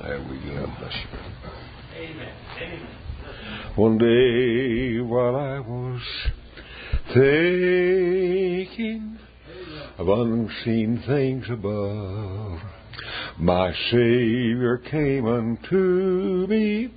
There 0.00 0.20
we 0.30 0.38
go. 0.38 0.66
God 0.66 0.78
bless 0.78 0.94
you. 0.94 1.18
Amen. 1.96 2.32
Amen. 2.56 2.86
One 3.76 3.98
day 3.98 5.00
while 5.00 5.36
I 5.36 5.60
was 5.60 6.00
thinking 7.14 9.18
of 9.98 10.08
unseen 10.08 11.02
things 11.06 11.44
above, 11.50 12.58
my 13.38 13.72
Savior 13.90 14.78
came 14.90 15.26
unto 15.26 16.46
me 16.48 16.88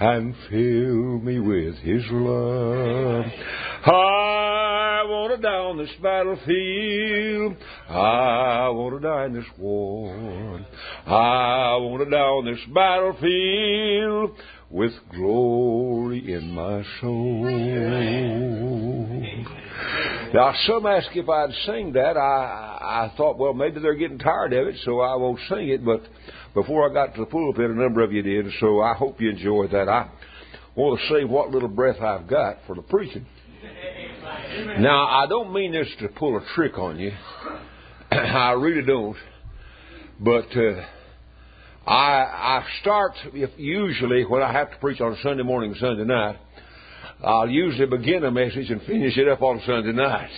and 0.00 0.34
filled 0.50 1.24
me 1.24 1.38
with 1.38 1.76
His 1.76 2.02
love. 2.10 3.24
I 3.86 4.33
on 5.52 5.78
this 5.78 5.90
battlefield. 6.02 7.56
I 7.88 8.68
want 8.70 9.00
to 9.00 9.08
die 9.08 9.26
in 9.26 9.34
this 9.34 9.44
war. 9.58 10.60
I 11.06 11.76
want 11.76 12.04
to 12.04 12.10
die 12.10 12.18
on 12.18 12.44
this 12.46 12.60
battlefield 12.74 14.38
with 14.70 14.92
glory 15.10 16.32
in 16.32 16.50
my 16.50 16.82
soul. 17.00 17.44
Now, 20.34 20.52
some 20.66 20.84
ask 20.84 21.08
if 21.14 21.28
I'd 21.28 21.52
sing 21.64 21.92
that. 21.92 22.16
I, 22.16 23.10
I 23.10 23.12
thought, 23.16 23.38
well, 23.38 23.54
maybe 23.54 23.80
they're 23.80 23.94
getting 23.94 24.18
tired 24.18 24.52
of 24.52 24.66
it, 24.66 24.76
so 24.84 25.00
I 25.00 25.14
won't 25.14 25.38
sing 25.48 25.68
it. 25.68 25.84
But 25.84 26.02
before 26.54 26.90
I 26.90 26.92
got 26.92 27.14
to 27.14 27.20
the 27.20 27.26
pulpit, 27.26 27.70
a 27.70 27.74
number 27.74 28.02
of 28.02 28.12
you 28.12 28.22
did, 28.22 28.46
so 28.58 28.80
I 28.80 28.94
hope 28.94 29.20
you 29.20 29.30
enjoyed 29.30 29.70
that. 29.70 29.88
I 29.88 30.08
want 30.74 31.00
to 31.00 31.08
save 31.08 31.28
what 31.30 31.50
little 31.50 31.68
breath 31.68 32.00
I've 32.00 32.26
got 32.26 32.58
for 32.66 32.74
the 32.74 32.82
preaching. 32.82 33.26
Now, 34.78 35.06
I 35.06 35.26
don't 35.28 35.52
mean 35.52 35.72
this 35.72 35.88
to 36.00 36.08
pull 36.08 36.36
a 36.36 36.44
trick 36.54 36.78
on 36.78 36.98
you. 36.98 37.12
I 38.10 38.52
really 38.52 38.86
don't. 38.86 39.16
But 40.20 40.46
uh, 40.56 40.86
I 41.86 42.22
I 42.22 42.64
start 42.80 43.12
if, 43.32 43.50
usually 43.56 44.24
when 44.24 44.42
I 44.42 44.52
have 44.52 44.70
to 44.70 44.76
preach 44.78 45.00
on 45.00 45.16
Sunday 45.22 45.42
morning 45.42 45.72
and 45.72 45.80
Sunday 45.80 46.04
night. 46.04 46.36
I'll 47.22 47.48
usually 47.48 47.86
begin 47.86 48.24
a 48.24 48.30
message 48.30 48.70
and 48.70 48.82
finish 48.82 49.16
it 49.16 49.28
up 49.28 49.40
on 49.42 49.60
Sunday 49.66 49.92
night. 49.92 50.30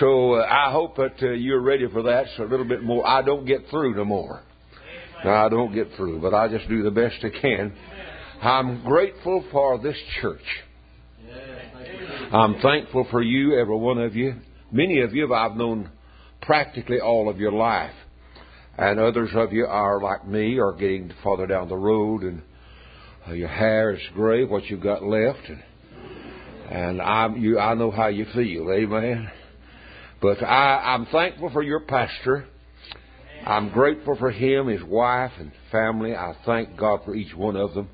So 0.00 0.34
uh, 0.34 0.46
I 0.46 0.70
hope 0.70 0.96
that 0.96 1.14
uh, 1.22 1.30
you're 1.30 1.60
ready 1.60 1.86
for 1.88 2.02
that. 2.04 2.26
So 2.36 2.44
a 2.44 2.46
little 2.46 2.66
bit 2.66 2.82
more. 2.82 3.06
I 3.06 3.22
don't 3.22 3.46
get 3.46 3.62
through 3.70 3.96
no 3.96 4.04
more. 4.04 4.42
No, 5.24 5.30
I 5.30 5.48
don't 5.48 5.74
get 5.74 5.88
through, 5.96 6.20
but 6.20 6.34
I 6.34 6.48
just 6.48 6.68
do 6.68 6.82
the 6.82 6.90
best 6.90 7.16
I 7.22 7.30
can. 7.40 7.74
I'm 8.42 8.84
grateful 8.84 9.44
for 9.50 9.78
this 9.78 9.96
church. 10.20 10.42
I'm 12.34 12.58
thankful 12.60 13.06
for 13.12 13.22
you, 13.22 13.56
every 13.60 13.76
one 13.76 13.98
of 13.98 14.16
you. 14.16 14.34
Many 14.72 15.02
of 15.02 15.14
you 15.14 15.32
I've 15.32 15.54
known 15.54 15.88
practically 16.42 16.98
all 16.98 17.28
of 17.28 17.38
your 17.38 17.52
life. 17.52 17.94
And 18.76 18.98
others 18.98 19.30
of 19.34 19.52
you 19.52 19.66
are 19.66 20.00
like 20.00 20.26
me, 20.26 20.58
are 20.58 20.72
getting 20.72 21.12
farther 21.22 21.46
down 21.46 21.68
the 21.68 21.76
road, 21.76 22.22
and 22.24 22.42
uh, 23.28 23.34
your 23.34 23.46
hair 23.46 23.92
is 23.94 24.00
gray, 24.14 24.42
what 24.42 24.64
you've 24.64 24.82
got 24.82 25.04
left, 25.04 25.48
and, 25.48 25.62
and 26.70 27.00
I'm, 27.00 27.36
you, 27.36 27.60
I 27.60 27.74
know 27.74 27.92
how 27.92 28.08
you 28.08 28.26
feel, 28.34 28.68
amen. 28.68 29.30
But 30.20 30.42
I, 30.42 30.92
I'm 30.92 31.06
thankful 31.06 31.50
for 31.50 31.62
your 31.62 31.80
pastor. 31.86 32.46
I'm 33.46 33.70
grateful 33.70 34.16
for 34.16 34.32
him, 34.32 34.66
his 34.66 34.82
wife, 34.82 35.30
and 35.38 35.52
family. 35.70 36.16
I 36.16 36.34
thank 36.44 36.76
God 36.76 37.02
for 37.04 37.14
each 37.14 37.32
one 37.36 37.54
of 37.54 37.74
them. 37.74 37.88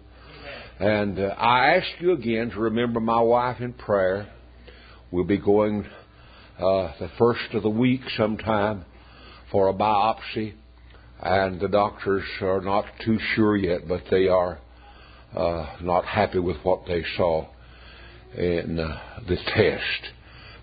And 0.80 1.18
uh, 1.18 1.34
I 1.36 1.76
ask 1.76 1.86
you 2.00 2.12
again 2.12 2.48
to 2.52 2.58
remember 2.58 3.00
my 3.00 3.20
wife 3.20 3.60
in 3.60 3.74
prayer. 3.74 4.32
We'll 5.10 5.24
be 5.24 5.36
going 5.36 5.84
uh, 6.58 6.92
the 6.98 7.10
first 7.18 7.52
of 7.52 7.62
the 7.62 7.68
week 7.68 8.00
sometime 8.16 8.86
for 9.52 9.68
a 9.68 9.74
biopsy 9.74 10.54
and 11.22 11.60
the 11.60 11.68
doctors 11.68 12.24
are 12.40 12.62
not 12.62 12.86
too 13.04 13.18
sure 13.34 13.58
yet, 13.58 13.86
but 13.86 14.04
they 14.10 14.28
are 14.28 14.58
uh, 15.36 15.76
not 15.82 16.06
happy 16.06 16.38
with 16.38 16.56
what 16.62 16.86
they 16.86 17.04
saw 17.18 17.46
in 18.34 18.80
uh, 18.80 19.00
the 19.28 19.36
test. 19.36 20.14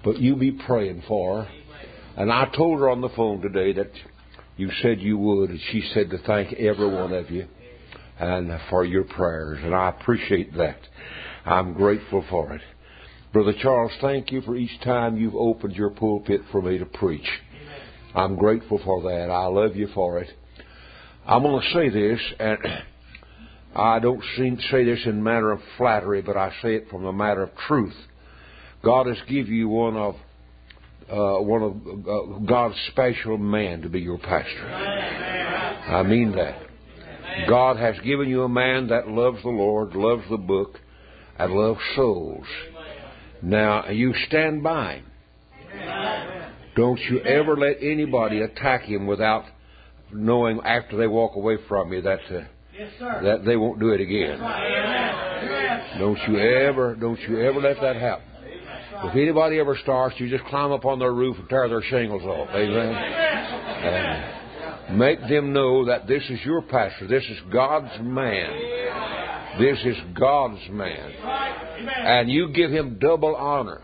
But 0.03 0.17
you 0.17 0.35
be 0.35 0.51
praying 0.51 1.03
for 1.07 1.43
her. 1.43 1.51
And 2.15 2.31
I 2.31 2.49
told 2.57 2.79
her 2.79 2.89
on 2.89 3.01
the 3.01 3.09
phone 3.09 3.41
today 3.41 3.73
that 3.73 3.91
you 4.55 4.71
said 4.81 4.99
you 4.99 5.19
would, 5.19 5.51
and 5.51 5.59
she 5.71 5.87
said 5.93 6.09
to 6.09 6.17
thank 6.25 6.53
every 6.53 6.91
one 6.91 7.13
of 7.13 7.29
you 7.29 7.47
and 8.19 8.51
for 8.69 8.85
your 8.85 9.03
prayers, 9.03 9.59
and 9.63 9.75
I 9.75 9.89
appreciate 9.89 10.55
that. 10.57 10.79
I'm 11.45 11.73
grateful 11.73 12.25
for 12.29 12.53
it. 12.53 12.61
Brother 13.33 13.53
Charles, 13.61 13.91
thank 14.01 14.31
you 14.31 14.41
for 14.41 14.55
each 14.55 14.79
time 14.81 15.17
you've 15.17 15.35
opened 15.35 15.75
your 15.75 15.91
pulpit 15.91 16.41
for 16.51 16.61
me 16.61 16.77
to 16.77 16.85
preach. 16.85 17.27
I'm 18.15 18.35
grateful 18.35 18.81
for 18.83 19.03
that. 19.03 19.29
I 19.29 19.45
love 19.45 19.75
you 19.75 19.87
for 19.93 20.19
it. 20.19 20.29
I'm 21.25 21.43
going 21.43 21.61
to 21.61 21.73
say 21.73 21.89
this, 21.89 22.19
and 22.39 22.57
I 23.75 23.99
don't 23.99 24.23
say 24.71 24.85
this 24.85 24.99
in 25.05 25.21
matter 25.21 25.51
of 25.51 25.59
flattery, 25.77 26.21
but 26.21 26.35
I 26.37 26.51
say 26.61 26.75
it 26.75 26.89
from 26.89 27.05
a 27.05 27.13
matter 27.13 27.43
of 27.43 27.49
truth. 27.67 27.95
God 28.83 29.07
has 29.07 29.17
given 29.27 29.53
you 29.53 29.69
one 29.69 29.97
of 29.97 30.15
uh, 31.09 31.41
one 31.41 31.61
of 31.61 31.71
uh, 31.73 32.39
God's 32.39 32.75
special 32.91 33.37
men 33.37 33.81
to 33.81 33.89
be 33.89 33.99
your 33.99 34.17
pastor. 34.17 34.65
I 34.67 36.03
mean 36.03 36.33
that. 36.33 36.66
God 37.47 37.77
has 37.77 37.95
given 38.03 38.29
you 38.29 38.43
a 38.43 38.49
man 38.49 38.87
that 38.87 39.07
loves 39.07 39.41
the 39.43 39.49
Lord, 39.49 39.95
loves 39.95 40.23
the 40.29 40.37
book, 40.37 40.79
and 41.37 41.53
loves 41.53 41.79
souls. 41.95 42.45
Now 43.41 43.89
you 43.89 44.13
stand 44.27 44.63
by 44.63 44.95
him. 44.95 45.05
Don't 46.75 46.99
you 47.09 47.19
ever 47.21 47.57
let 47.57 47.77
anybody 47.81 48.41
attack 48.41 48.83
him 48.83 49.07
without 49.07 49.45
knowing 50.11 50.59
after 50.63 50.97
they 50.97 51.07
walk 51.07 51.35
away 51.35 51.57
from 51.67 51.91
you 51.91 52.01
that 52.01 52.19
uh, 52.31 52.43
yes, 52.77 52.91
that 52.99 53.43
they 53.45 53.55
won't 53.55 53.79
do 53.79 53.89
it 53.89 54.01
again. 54.01 54.39
Don't 55.99 56.19
you 56.27 56.39
ever 56.39 56.95
don't 56.95 57.19
you 57.21 57.41
ever 57.41 57.59
let 57.59 57.81
that 57.81 57.95
happen. 57.95 58.25
If 59.03 59.15
anybody 59.15 59.59
ever 59.59 59.77
starts, 59.83 60.15
you 60.19 60.27
just 60.29 60.43
climb 60.45 60.71
up 60.71 60.85
on 60.85 60.97
their 60.97 61.13
roof 61.13 61.37
and 61.37 61.47
tear 61.49 61.69
their 61.69 61.83
shingles 61.83 62.23
off. 62.23 62.49
Amen. 62.49 62.95
And 62.95 64.46
make 64.91 65.19
them 65.21 65.53
know 65.53 65.85
that 65.85 66.07
this 66.07 66.23
is 66.29 66.39
your 66.45 66.61
pastor. 66.61 67.07
This 67.07 67.23
is 67.23 67.37
God's 67.51 68.01
man. 68.01 69.59
This 69.59 69.77
is 69.85 69.97
God's 70.13 70.61
man. 70.69 71.11
And 71.87 72.29
you 72.29 72.49
give 72.53 72.71
him 72.71 72.97
double 72.99 73.35
honor. 73.35 73.81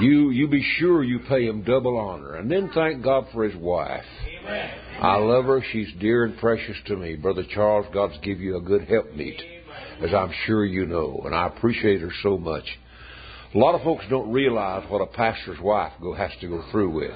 You 0.00 0.30
you 0.30 0.48
be 0.48 0.64
sure 0.78 1.02
you 1.02 1.20
pay 1.28 1.46
him 1.46 1.62
double 1.62 1.98
honor, 1.98 2.36
and 2.36 2.50
then 2.50 2.70
thank 2.74 3.04
God 3.04 3.26
for 3.32 3.44
his 3.44 3.54
wife. 3.56 4.04
I 5.00 5.16
love 5.16 5.44
her; 5.44 5.62
she's 5.70 5.88
dear 6.00 6.24
and 6.24 6.38
precious 6.38 6.76
to 6.86 6.96
me, 6.96 7.16
brother 7.16 7.44
Charles. 7.52 7.86
God's 7.92 8.16
give 8.22 8.40
you 8.40 8.56
a 8.56 8.60
good 8.60 8.88
helpmeet, 8.88 9.40
as 10.02 10.14
I'm 10.14 10.32
sure 10.46 10.64
you 10.64 10.86
know, 10.86 11.20
and 11.26 11.34
I 11.34 11.46
appreciate 11.46 12.00
her 12.00 12.12
so 12.22 12.38
much. 12.38 12.64
A 13.54 13.58
lot 13.58 13.74
of 13.74 13.82
folks 13.82 14.04
don't 14.08 14.32
realize 14.32 14.88
what 14.88 15.02
a 15.02 15.06
pastor's 15.06 15.60
wife 15.60 15.92
go, 16.00 16.14
has 16.14 16.30
to 16.40 16.48
go 16.48 16.64
through 16.70 16.90
with, 16.90 17.14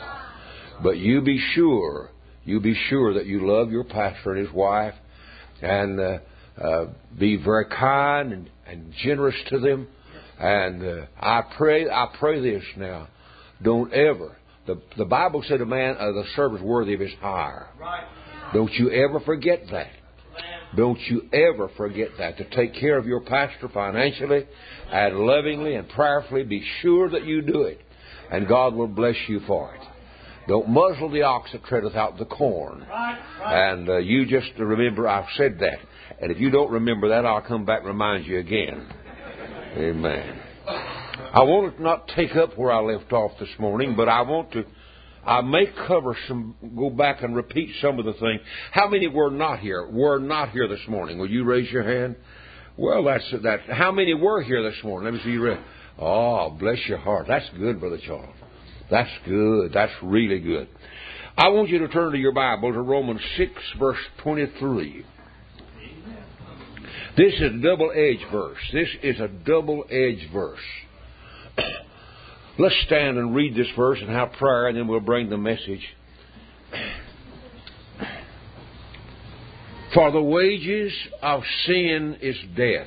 but 0.82 0.98
you 0.98 1.20
be 1.20 1.40
sure, 1.54 2.10
you 2.44 2.60
be 2.60 2.78
sure 2.88 3.14
that 3.14 3.26
you 3.26 3.46
love 3.50 3.70
your 3.70 3.84
pastor 3.84 4.32
and 4.34 4.46
his 4.46 4.54
wife, 4.54 4.94
and 5.62 6.00
uh, 6.00 6.18
uh, 6.62 6.86
be 7.18 7.36
very 7.36 7.66
kind 7.66 8.32
and, 8.32 8.50
and 8.66 8.92
generous 9.02 9.36
to 9.50 9.58
them 9.58 9.88
and 10.38 10.82
uh, 10.84 11.06
I 11.18 11.42
pray, 11.56 11.88
I 11.88 12.08
pray 12.18 12.40
this 12.40 12.64
now. 12.76 13.08
Don't 13.62 13.92
ever. 13.92 14.36
The 14.66 14.80
the 14.98 15.04
Bible 15.04 15.42
said 15.46 15.60
a 15.60 15.66
man, 15.66 15.96
uh, 15.98 16.12
the 16.12 16.24
servant's 16.34 16.64
worthy 16.64 16.94
of 16.94 17.00
his 17.00 17.12
hire. 17.20 17.68
Right. 17.80 18.04
Don't 18.52 18.72
you 18.74 18.90
ever 18.90 19.20
forget 19.20 19.62
that. 19.70 19.90
Don't 20.76 21.00
you 21.08 21.22
ever 21.32 21.70
forget 21.76 22.08
that. 22.18 22.36
To 22.36 22.44
take 22.50 22.74
care 22.74 22.98
of 22.98 23.06
your 23.06 23.20
pastor 23.20 23.68
financially 23.72 24.44
and 24.92 25.16
lovingly 25.20 25.74
and 25.74 25.88
prayerfully, 25.88 26.42
be 26.42 26.62
sure 26.82 27.08
that 27.10 27.24
you 27.24 27.40
do 27.40 27.62
it. 27.62 27.80
And 28.30 28.46
God 28.46 28.74
will 28.74 28.88
bless 28.88 29.14
you 29.28 29.40
for 29.46 29.74
it. 29.74 29.80
Don't 30.48 30.68
muzzle 30.68 31.10
the 31.10 31.22
ox 31.22 31.50
that 31.52 31.64
treadeth 31.64 31.94
out 31.94 32.18
the 32.18 32.24
corn. 32.24 32.86
Right, 32.88 33.18
right. 33.40 33.72
And 33.72 33.88
uh, 33.88 33.96
you 33.98 34.26
just 34.26 34.50
remember 34.58 35.08
I've 35.08 35.28
said 35.36 35.58
that. 35.60 35.78
And 36.20 36.30
if 36.30 36.38
you 36.38 36.50
don't 36.50 36.70
remember 36.70 37.08
that, 37.08 37.26
I'll 37.26 37.42
come 37.42 37.64
back 37.64 37.80
and 37.80 37.88
remind 37.88 38.26
you 38.26 38.38
again. 38.38 38.86
Amen. 39.76 40.40
I 40.66 41.42
want 41.42 41.76
to 41.76 41.82
not 41.82 42.08
take 42.08 42.34
up 42.36 42.56
where 42.56 42.72
I 42.72 42.80
left 42.80 43.12
off 43.12 43.32
this 43.38 43.48
morning, 43.58 43.94
but 43.96 44.08
I 44.08 44.22
want 44.22 44.52
to. 44.52 44.64
I 45.24 45.40
may 45.40 45.66
cover 45.88 46.16
some, 46.28 46.54
go 46.76 46.88
back 46.88 47.22
and 47.22 47.34
repeat 47.34 47.74
some 47.82 47.98
of 47.98 48.04
the 48.04 48.12
things. 48.12 48.40
How 48.70 48.88
many 48.88 49.08
were 49.08 49.30
not 49.30 49.58
here? 49.58 49.84
Were 49.84 50.20
not 50.20 50.50
here 50.50 50.68
this 50.68 50.86
morning? 50.88 51.18
Will 51.18 51.28
you 51.28 51.42
raise 51.42 51.68
your 51.72 51.82
hand? 51.82 52.14
Well, 52.76 53.02
that's 53.04 53.24
that. 53.42 53.62
How 53.68 53.90
many 53.90 54.14
were 54.14 54.40
here 54.42 54.62
this 54.62 54.82
morning? 54.84 55.12
Let 55.12 55.14
me 55.14 55.24
see 55.24 55.32
you. 55.32 55.42
Raise. 55.42 55.58
Oh, 55.98 56.50
bless 56.50 56.78
your 56.86 56.98
heart. 56.98 57.26
That's 57.26 57.48
good, 57.58 57.80
Brother 57.80 57.98
Charles. 58.06 58.35
That's 58.90 59.10
good. 59.24 59.72
That's 59.72 59.92
really 60.02 60.38
good. 60.40 60.68
I 61.36 61.48
want 61.48 61.68
you 61.68 61.80
to 61.80 61.88
turn 61.88 62.12
to 62.12 62.18
your 62.18 62.32
Bible 62.32 62.72
to 62.72 62.80
Romans 62.80 63.20
6, 63.36 63.52
verse 63.78 63.98
23. 64.22 65.04
This 67.16 67.34
is 67.34 67.42
a 67.42 67.62
double 67.62 67.90
edged 67.94 68.30
verse. 68.30 68.58
This 68.72 68.88
is 69.02 69.20
a 69.20 69.28
double 69.28 69.84
edged 69.90 70.32
verse. 70.32 70.60
Let's 72.58 72.74
stand 72.86 73.18
and 73.18 73.34
read 73.34 73.54
this 73.54 73.68
verse 73.76 73.98
and 74.00 74.08
have 74.10 74.32
prayer, 74.32 74.68
and 74.68 74.78
then 74.78 74.86
we'll 74.86 75.00
bring 75.00 75.28
the 75.28 75.36
message. 75.36 75.82
For 79.94 80.10
the 80.10 80.22
wages 80.22 80.92
of 81.22 81.42
sin 81.66 82.18
is 82.20 82.36
death, 82.54 82.86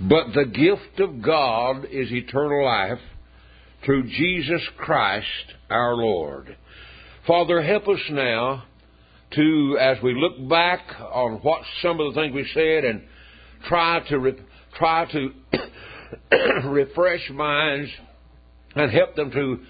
but 0.00 0.34
the 0.34 0.44
gift 0.44 1.00
of 1.00 1.22
God 1.22 1.86
is 1.90 2.12
eternal 2.12 2.64
life 2.64 2.98
through 3.84 4.04
Jesus 4.04 4.62
Christ 4.76 5.26
our 5.70 5.94
Lord. 5.94 6.56
Father, 7.26 7.62
help 7.62 7.88
us 7.88 8.00
now 8.10 8.64
to, 9.32 9.78
as 9.80 9.98
we 10.02 10.14
look 10.14 10.48
back 10.48 10.80
on 11.00 11.34
what 11.42 11.62
some 11.82 12.00
of 12.00 12.12
the 12.12 12.20
things 12.20 12.34
we 12.34 12.48
said 12.52 12.84
and 12.84 13.02
try 13.68 14.00
to 14.08 14.18
re- 14.18 14.42
try 14.76 15.06
to 15.12 15.30
refresh 16.68 17.30
minds 17.30 17.90
and 18.74 18.90
help 18.90 19.14
them 19.16 19.30
to 19.30 19.60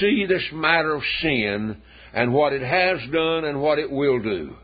see 0.00 0.26
this 0.28 0.42
matter 0.52 0.94
of 0.94 1.02
sin 1.20 1.80
and 2.12 2.32
what 2.32 2.52
it 2.52 2.62
has 2.62 2.98
done 3.12 3.44
and 3.44 3.60
what 3.60 3.78
it 3.78 3.90
will 3.90 4.22
do. 4.22 4.54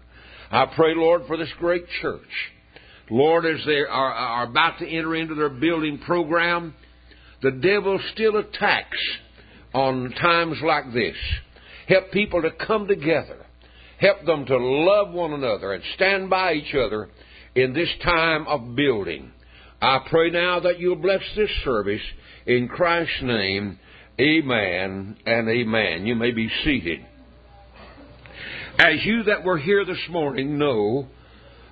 I 0.51 0.67
pray, 0.77 0.95
Lord, 0.95 1.23
for 1.27 1.37
this 1.37 1.53
great 1.59 1.85
church. 2.01 2.21
Lord, 3.11 3.47
as 3.47 3.65
they 3.67 3.81
are, 3.81 4.13
are 4.13 4.45
about 4.45 4.79
to 4.79 4.89
enter 4.89 5.15
into 5.15 5.35
their 5.35 5.49
building 5.49 5.99
program, 5.99 6.75
the 7.43 7.51
devil 7.51 8.01
still 8.13 8.37
attacks 8.37 8.99
on 9.75 10.13
times 10.13 10.59
like 10.63 10.93
this. 10.93 11.17
Help 11.89 12.13
people 12.13 12.43
to 12.43 12.51
come 12.67 12.87
together. 12.87 13.45
Help 13.99 14.25
them 14.25 14.47
to 14.47 14.57
love 14.57 15.13
one 15.13 15.33
another 15.33 15.73
and 15.73 15.83
stand 15.95 16.31
by 16.31 16.55
each 16.55 16.75
other 16.75 17.09
in 17.55 17.73
this 17.73 17.89
time 18.03 18.47
of 18.47 18.75
building. 18.75 19.31
I 19.81 19.99
pray 20.09 20.31
now 20.31 20.61
that 20.61 20.79
you'll 20.79 20.97
bless 20.97 21.23
this 21.37 21.51
service 21.65 22.03
in 22.47 22.69
Christ's 22.69 23.23
name. 23.23 23.79
Amen 24.21 25.17
and 25.27 25.49
amen. 25.49 26.07
You 26.07 26.15
may 26.15 26.31
be 26.31 26.51
seated. 26.65 27.05
As 28.79 29.05
you 29.05 29.25
that 29.25 29.45
were 29.45 29.59
here 29.59 29.85
this 29.85 30.09
morning 30.09 30.59
know, 30.59 31.09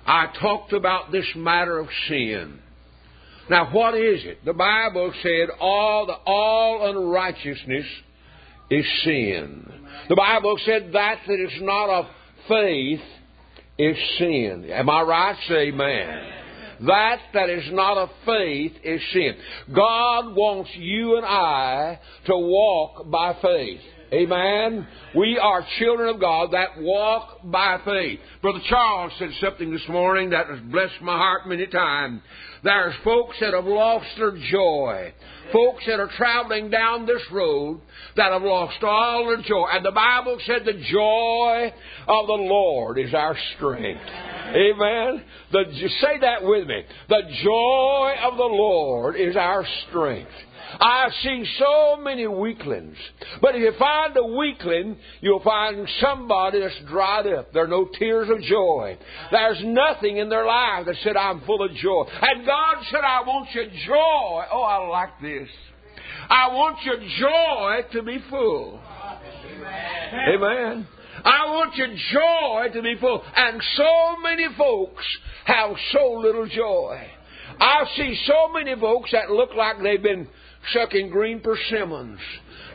I 0.05 0.27
talked 0.39 0.73
about 0.73 1.11
this 1.11 1.25
matter 1.35 1.79
of 1.79 1.87
sin. 2.07 2.59
Now, 3.51 3.69
what 3.69 3.95
is 3.95 4.21
it? 4.23 4.45
The 4.45 4.53
Bible 4.53 5.11
said 5.21 5.49
all 5.59 6.05
the, 6.05 6.13
all 6.25 6.89
unrighteousness 6.89 7.85
is 8.69 8.85
sin. 9.03 9.69
The 10.07 10.15
Bible 10.15 10.57
said 10.65 10.91
that 10.93 11.17
that 11.27 11.33
is 11.33 11.61
not 11.61 11.89
of 11.89 12.05
faith 12.47 13.01
is 13.77 13.97
sin. 14.17 14.69
Am 14.71 14.89
I 14.89 15.01
right? 15.01 15.35
Say 15.49 15.67
amen. 15.67 16.31
That 16.87 17.17
that 17.33 17.49
is 17.49 17.65
not 17.73 17.97
of 17.97 18.09
faith 18.25 18.71
is 18.85 19.01
sin. 19.11 19.33
God 19.75 20.33
wants 20.33 20.69
you 20.77 21.17
and 21.17 21.25
I 21.25 21.99
to 22.27 22.37
walk 22.37 23.11
by 23.11 23.35
faith. 23.41 23.81
Amen. 24.13 24.85
We 25.15 25.39
are 25.41 25.65
children 25.79 26.09
of 26.13 26.19
God 26.19 26.51
that 26.51 26.81
walk 26.81 27.39
by 27.45 27.79
faith. 27.85 28.19
Brother 28.41 28.59
Charles 28.67 29.13
said 29.17 29.29
something 29.39 29.71
this 29.71 29.87
morning 29.87 30.31
that 30.31 30.47
has 30.47 30.59
blessed 30.69 31.01
my 31.01 31.15
heart 31.15 31.47
many 31.47 31.65
times. 31.65 32.21
There's 32.61 32.93
folks 33.05 33.37
that 33.39 33.53
have 33.53 33.63
lost 33.63 34.07
their 34.17 34.33
joy. 34.51 35.13
Folks 35.53 35.85
that 35.87 36.01
are 36.01 36.09
traveling 36.17 36.69
down 36.69 37.05
this 37.05 37.21
road 37.31 37.79
that 38.17 38.33
have 38.33 38.41
lost 38.41 38.83
all 38.83 39.27
their 39.27 39.41
joy. 39.43 39.67
And 39.71 39.85
the 39.85 39.91
Bible 39.91 40.37
said 40.45 40.65
the 40.65 40.83
joy 40.91 41.73
of 42.05 42.27
the 42.27 42.33
Lord 42.33 42.99
is 42.99 43.13
our 43.13 43.37
strength. 43.55 44.01
Amen. 44.55 45.23
The, 45.51 45.63
say 46.01 46.19
that 46.21 46.43
with 46.43 46.67
me. 46.67 46.83
The 47.09 47.21
joy 47.43 48.15
of 48.23 48.37
the 48.37 48.43
Lord 48.43 49.15
is 49.15 49.35
our 49.35 49.65
strength. 49.87 50.31
I've 50.79 51.11
seen 51.21 51.45
so 51.59 51.97
many 51.97 52.27
weaklings. 52.27 52.95
But 53.41 53.55
if 53.55 53.61
you 53.61 53.73
find 53.77 54.15
a 54.15 54.23
weakling, 54.23 54.97
you'll 55.19 55.43
find 55.43 55.87
somebody 55.99 56.61
that's 56.61 56.89
dried 56.89 57.27
up. 57.27 57.51
There 57.51 57.63
are 57.63 57.67
no 57.67 57.89
tears 57.99 58.29
of 58.29 58.41
joy. 58.41 58.97
There's 59.31 59.61
nothing 59.63 60.17
in 60.17 60.29
their 60.29 60.45
life 60.45 60.85
that 60.85 60.95
said, 61.03 61.17
I'm 61.17 61.41
full 61.41 61.63
of 61.63 61.71
joy. 61.75 62.05
And 62.21 62.45
God 62.45 62.75
said, 62.89 63.01
I 63.05 63.21
want 63.21 63.49
your 63.53 63.65
joy. 63.65 64.43
Oh, 64.51 64.63
I 64.63 64.87
like 64.87 65.19
this. 65.21 65.49
I 66.29 66.47
want 66.47 66.77
your 66.83 66.99
joy 67.19 67.89
to 67.91 68.03
be 68.03 68.19
full. 68.29 68.79
Amen. 69.43 70.29
Amen. 70.35 70.87
I 71.23 71.45
want 71.45 71.75
your 71.75 71.87
joy 71.87 72.73
to 72.73 72.81
be 72.81 72.95
full. 72.99 73.23
And 73.35 73.61
so 73.75 74.15
many 74.21 74.47
folks 74.57 75.05
have 75.45 75.71
so 75.91 76.13
little 76.13 76.47
joy. 76.47 77.01
I 77.59 77.85
see 77.95 78.19
so 78.25 78.51
many 78.53 78.79
folks 78.79 79.11
that 79.11 79.29
look 79.29 79.51
like 79.55 79.81
they've 79.81 80.01
been 80.01 80.27
sucking 80.73 81.09
green 81.09 81.41
persimmons. 81.41 82.19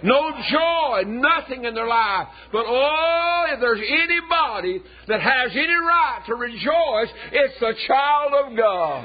No 0.03 0.31
joy, 0.51 1.03
nothing 1.07 1.65
in 1.65 1.75
their 1.75 1.87
life. 1.87 2.29
But 2.53 2.65
oh, 2.67 3.47
if 3.49 3.61
there's 3.61 3.81
anybody 3.81 4.83
that 5.09 5.21
has 5.21 5.53
any 5.53 5.75
right 5.75 6.23
to 6.27 6.35
rejoice, 6.35 7.09
it's 7.33 7.59
the 7.61 7.75
child 7.87 8.33
of 8.45 8.57
God. 8.57 9.05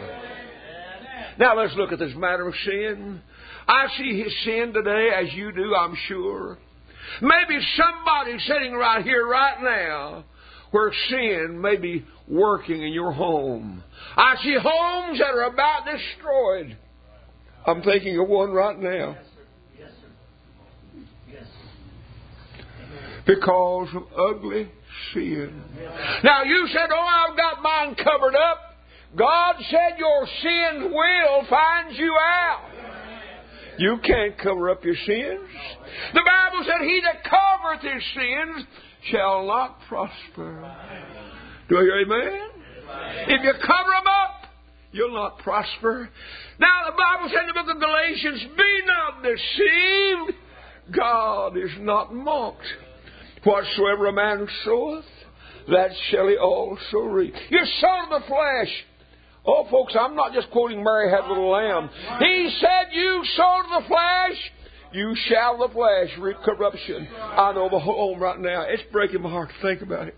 Now 1.40 1.58
let's 1.58 1.74
look 1.76 1.92
at 1.92 2.00
this 2.00 2.14
matter 2.16 2.48
of 2.48 2.54
sin. 2.66 3.22
I 3.68 3.88
see 3.98 4.22
his 4.22 4.34
sin 4.44 4.74
today 4.74 5.10
as 5.16 5.34
you 5.34 5.52
do, 5.52 5.74
I'm 5.76 5.96
sure. 6.08 6.58
Maybe 7.22 7.62
somebody 7.76 8.38
sitting 8.48 8.74
right 8.74 9.04
here, 9.04 9.28
right 9.28 9.62
now, 9.62 10.24
where 10.72 10.92
sin 11.10 11.60
may 11.62 11.76
be 11.76 12.06
working 12.28 12.82
in 12.82 12.94
your 12.94 13.12
home. 13.12 13.84
I 14.16 14.36
see 14.44 14.56
homes 14.62 15.20
that 15.20 15.32
are 15.32 15.54
about 15.54 15.86
destroyed. 15.86 16.78
I'm 17.66 17.84
thinking 17.84 18.18
of 18.20 18.28
one 18.28 18.52
right 18.52 18.80
now. 18.80 19.18
Because 23.28 23.90
of 23.96 24.04
ugly 24.18 24.72
sin. 25.14 25.62
Now 26.24 26.44
you 26.44 26.68
said, 26.74 26.90
Oh, 26.92 27.28
I've 27.30 27.38
got 27.38 27.62
mine 27.62 27.96
covered 27.96 28.36
up. 28.36 28.72
God 29.16 29.56
said 29.70 30.00
your 30.00 30.26
sins 30.42 30.92
will 30.92 31.46
find 31.50 31.96
you 31.96 32.16
out. 32.18 32.71
You 33.78 33.98
can't 34.04 34.38
cover 34.38 34.70
up 34.70 34.84
your 34.84 34.96
sins. 34.96 35.50
The 36.14 36.22
Bible 36.26 36.66
said, 36.66 36.88
He 36.88 37.02
that 37.02 37.24
covereth 37.24 37.82
his 37.82 38.04
sins 38.14 38.66
shall 39.12 39.46
not 39.48 39.80
prosper. 39.88 40.76
Do 41.70 41.78
I 41.78 41.82
hear 41.82 42.00
amen? 42.02 42.50
If 43.28 43.44
you 43.44 43.54
cover 43.54 43.92
them 43.96 44.08
up, 44.08 44.52
you'll 44.92 45.14
not 45.14 45.40
prosper. 45.40 46.10
Now, 46.60 46.86
the 46.86 46.98
Bible 46.98 47.30
said 47.34 47.42
in 47.42 47.48
the 47.48 47.54
book 47.54 47.76
of 47.76 47.82
Galatians, 47.82 48.46
Be 48.58 48.82
not 48.86 49.24
deceived. 49.24 50.38
God 50.96 51.58
is 51.58 51.72
not 51.80 52.14
mocked. 52.14 52.68
Whatsoever 53.44 54.08
a 54.08 54.14
man 54.14 54.48
soweth, 54.66 55.06
that 55.70 55.92
shall 56.10 56.28
he 56.28 56.38
also 56.38 57.00
reap. 57.00 57.34
You're 57.50 57.66
sown 57.80 58.10
to 58.10 58.20
the 58.20 58.26
flesh. 58.28 58.86
Oh, 59.46 59.68
folks, 59.72 59.96
I'm 60.00 60.16
not 60.16 60.34
just 60.34 60.52
quoting 60.52 60.84
Mary 60.84 61.10
had 61.10 61.26
a 61.26 61.28
little 61.28 61.50
lamb. 61.50 61.90
He 62.20 62.58
said, 62.60 62.94
You 62.94 63.24
to 63.24 63.82
the 63.82 63.88
flesh, 63.88 64.38
you 64.94 65.16
shall 65.28 65.58
the 65.58 65.74
flesh 65.74 66.10
reap 66.20 66.38
corruption. 66.46 67.08
I 67.18 67.52
know 67.54 67.70
the 67.70 67.80
home 67.80 68.20
right 68.20 68.40
now. 68.40 68.66
It's 68.68 68.84
breaking 68.92 69.22
my 69.22 69.30
heart 69.30 69.50
to 69.50 69.62
think 69.68 69.82
about 69.82 70.08
it. 70.08 70.18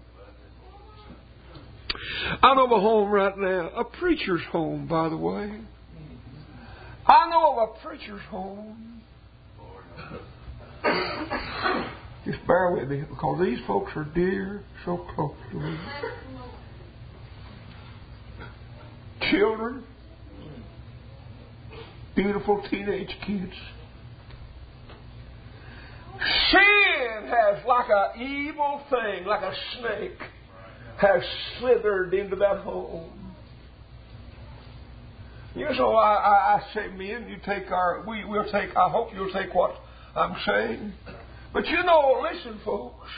I 2.41 2.53
know 2.55 2.65
a 2.65 2.79
home 2.79 3.11
right 3.11 3.37
now, 3.37 3.69
a 3.75 3.83
preacher's 3.83 4.41
home, 4.51 4.87
by 4.87 5.09
the 5.09 5.17
way. 5.17 5.59
I 7.05 7.29
know 7.29 7.59
of 7.59 7.69
a 7.69 7.85
preacher's 7.85 8.21
home. 8.29 9.01
Just 12.25 12.45
bear 12.47 12.71
with 12.71 12.89
me 12.89 13.03
because 13.09 13.41
these 13.41 13.59
folks 13.67 13.91
are 13.95 14.07
dear, 14.15 14.63
so 14.85 15.05
close 15.15 15.35
to 15.51 15.59
me. 15.59 15.77
Children, 19.33 19.83
beautiful 22.15 22.63
teenage 22.69 23.09
kids. 23.25 23.53
Sin 26.51 27.31
has, 27.31 27.65
like 27.65 27.87
an 27.89 28.21
evil 28.21 28.81
thing, 28.91 29.25
like 29.25 29.41
a 29.41 29.55
snake, 29.79 30.19
has 30.97 31.23
slithered 31.57 32.13
into 32.13 32.35
that 32.35 32.59
home. 32.59 33.09
You 35.55 35.67
know, 35.79 35.95
I, 35.95 36.13
I, 36.13 36.55
I 36.55 36.61
say, 36.75 36.87
men, 36.89 37.27
you 37.27 37.37
take 37.43 37.71
our, 37.71 38.03
we, 38.07 38.25
we'll 38.25 38.51
take, 38.51 38.75
I 38.75 38.87
hope 38.89 39.09
you'll 39.15 39.33
take 39.33 39.51
what 39.55 39.73
I'm 40.15 40.35
saying. 40.45 40.93
But 41.51 41.65
you 41.65 41.81
know, 41.83 42.23
listen, 42.31 42.59
folks, 42.63 43.09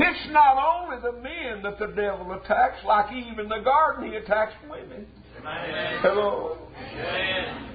it's 0.00 0.32
not 0.32 0.56
only 0.56 1.02
the 1.02 1.12
men 1.20 1.62
that 1.64 1.80
the 1.80 1.88
devil 1.88 2.32
attacks, 2.32 2.84
like 2.86 3.12
Eve 3.12 3.40
in 3.40 3.48
the 3.48 3.58
garden, 3.64 4.08
he 4.08 4.16
attacks 4.16 4.52
women. 4.70 5.08
Hello. 5.42 6.58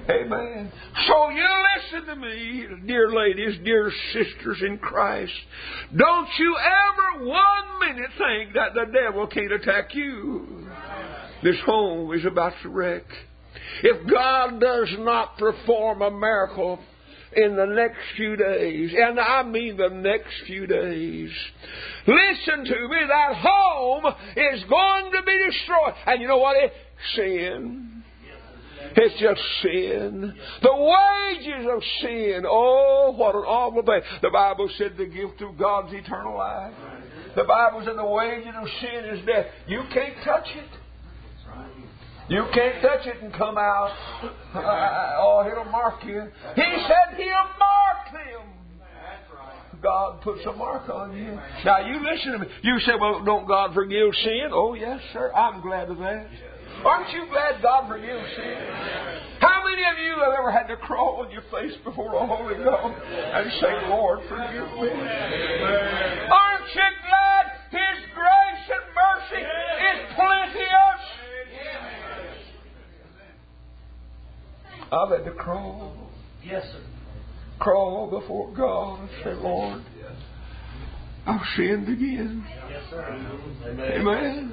Amen. 0.08 0.70
So 1.06 1.30
you 1.30 1.46
listen 1.76 2.06
to 2.08 2.16
me, 2.16 2.66
dear 2.86 3.10
ladies, 3.10 3.58
dear 3.64 3.90
sisters 4.12 4.62
in 4.66 4.78
Christ. 4.78 5.32
Don't 5.96 6.28
you 6.38 6.56
ever 6.58 7.26
one 7.26 7.80
minute 7.80 8.10
think 8.18 8.54
that 8.54 8.74
the 8.74 8.92
devil 8.92 9.26
can't 9.26 9.52
attack 9.52 9.94
you. 9.94 10.68
This 11.42 11.56
home 11.64 12.12
is 12.12 12.24
about 12.26 12.52
to 12.62 12.68
wreck. 12.68 13.04
If 13.82 14.10
God 14.10 14.60
does 14.60 14.94
not 14.98 15.38
perform 15.38 16.02
a 16.02 16.10
miracle 16.10 16.78
in 17.36 17.56
the 17.56 17.66
next 17.66 17.98
few 18.16 18.36
days, 18.36 18.92
and 18.96 19.18
I 19.18 19.42
mean 19.42 19.76
the 19.76 19.88
next 19.88 20.32
few 20.46 20.66
days. 20.66 21.30
Listen 22.06 22.64
to 22.64 22.88
me, 22.88 22.98
that 23.08 23.36
home 23.36 24.04
is 24.36 24.64
going 24.68 25.12
to 25.12 25.22
be 25.24 25.50
destroyed. 25.50 25.94
And 26.06 26.20
you 26.20 26.28
know 26.28 26.38
what? 26.38 26.56
Sin. 27.16 28.02
It's 28.96 29.20
just 29.20 29.40
sin. 29.62 30.34
The 30.62 30.74
wages 30.74 31.66
of 31.70 31.82
sin. 32.00 32.44
Oh, 32.46 33.14
what 33.16 33.34
an 33.34 33.42
awful 33.42 33.82
thing. 33.82 34.00
The 34.22 34.30
Bible 34.30 34.68
said 34.78 34.96
the 34.96 35.06
gift 35.06 35.40
of 35.42 35.58
God's 35.58 35.92
eternal 35.92 36.36
life. 36.36 36.72
The 37.34 37.44
Bible 37.44 37.82
said 37.84 37.96
the 37.96 38.04
wages 38.04 38.54
of 38.54 38.68
sin 38.80 39.04
is 39.16 39.26
death. 39.26 39.46
You 39.66 39.82
can't 39.92 40.14
touch 40.24 40.46
it. 40.54 40.68
You 42.28 42.46
can't 42.54 42.80
touch 42.80 43.06
it 43.06 43.22
and 43.22 43.32
come 43.34 43.58
out. 43.58 43.92
oh, 44.54 45.46
it'll 45.50 45.70
mark 45.70 46.04
you. 46.04 46.22
He 46.54 46.62
said 46.62 47.16
he'll 47.16 47.50
mark 47.58 48.12
them. 48.12 48.54
God 49.82 50.22
puts 50.22 50.40
a 50.46 50.52
mark 50.52 50.88
on 50.88 51.14
you. 51.14 51.38
Now 51.64 51.86
you 51.86 52.02
listen 52.02 52.32
to 52.32 52.38
me. 52.38 52.46
You 52.62 52.78
say, 52.80 52.92
well, 52.98 53.22
don't 53.22 53.46
God 53.46 53.74
forgive 53.74 54.14
sin? 54.22 54.48
Oh, 54.50 54.72
yes, 54.72 54.98
sir. 55.12 55.30
I'm 55.34 55.60
glad 55.60 55.90
of 55.90 55.98
that. 55.98 56.26
Aren't 56.84 57.12
you 57.12 57.26
glad 57.30 57.62
God 57.62 57.88
forgives 57.88 58.24
sin? 58.36 58.56
How 59.40 59.62
many 59.64 59.82
of 59.84 59.98
you 59.98 60.14
have 60.22 60.34
ever 60.38 60.50
had 60.50 60.66
to 60.68 60.76
crawl 60.76 61.24
on 61.24 61.30
your 61.30 61.42
face 61.50 61.76
before 61.84 62.14
a 62.14 62.26
holy 62.26 62.56
God 62.62 62.92
and 62.92 63.52
say, 63.60 63.88
Lord, 63.88 64.20
forgive 64.28 64.68
me? 64.80 64.88
Aren't 64.90 66.68
you 66.74 66.88
glad 67.04 67.46
His 67.70 67.98
grace 68.14 68.66
and 68.68 68.86
mercy 68.94 69.42
is 69.44 70.14
plenteous? 70.14 71.02
I've 74.92 75.10
had 75.10 75.24
to 75.24 75.32
crawl. 75.32 75.96
Yes, 76.44 76.64
sir. 76.64 76.82
Crawl 77.58 78.10
before 78.10 78.52
God 78.54 79.00
and 79.00 79.10
say, 79.22 79.32
Lord, 79.34 79.82
I've 81.26 81.40
sinned 81.56 81.88
again. 81.88 82.44
Yes, 82.68 82.82
sir. 82.90 83.38
Amen. 83.66 84.52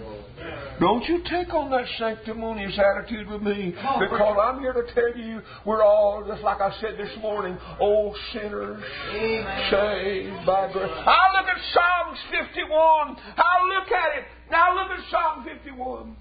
Don't 0.80 1.06
you 1.06 1.22
take 1.30 1.54
on 1.54 1.70
that 1.72 1.86
sanctimonious 2.00 2.78
attitude 2.80 3.28
with 3.28 3.42
me 3.44 3.76
because 4.00 4.38
I'm 4.42 4.60
here 4.60 4.74
to 4.74 4.84
tell 4.94 5.16
you 5.16 5.42
we're 5.66 5.84
all, 5.84 6.26
just 6.28 6.42
like 6.42 6.60
I 6.60 6.72
said 6.82 6.98
this 6.98 7.12
morning, 7.22 7.58
old 7.80 8.18
sinners 8.34 8.82
saved 9.12 10.46
by 10.46 10.72
grace. 10.74 10.92
I 10.92 11.38
look 11.38 11.48
at 11.48 11.62
Psalms 11.74 12.18
51. 12.32 13.16
I 13.38 13.68
look 13.68 13.92
at 13.92 14.18
it. 14.18 14.26
Now 14.50 14.74
look 14.76 14.92
at 14.92 15.12
Psalm 15.12 15.46
51. 15.46 16.16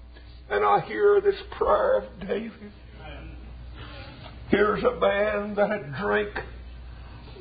And 0.51 0.65
I 0.65 0.81
hear 0.81 1.21
this 1.21 1.41
prayer 1.57 2.01
of 2.01 2.19
David. 2.27 2.71
Here's 4.49 4.83
a 4.83 4.99
man 4.99 5.55
that 5.55 5.69
had 5.71 5.93
drank 5.95 6.29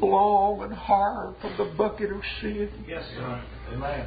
long 0.00 0.62
and 0.62 0.72
hard 0.72 1.34
from 1.40 1.56
the 1.58 1.75
bucket 1.76 2.10
of 2.12 2.22
sin. 2.40 2.70
Yes, 2.88 3.02
sir. 3.14 3.44
Amen. 3.72 4.06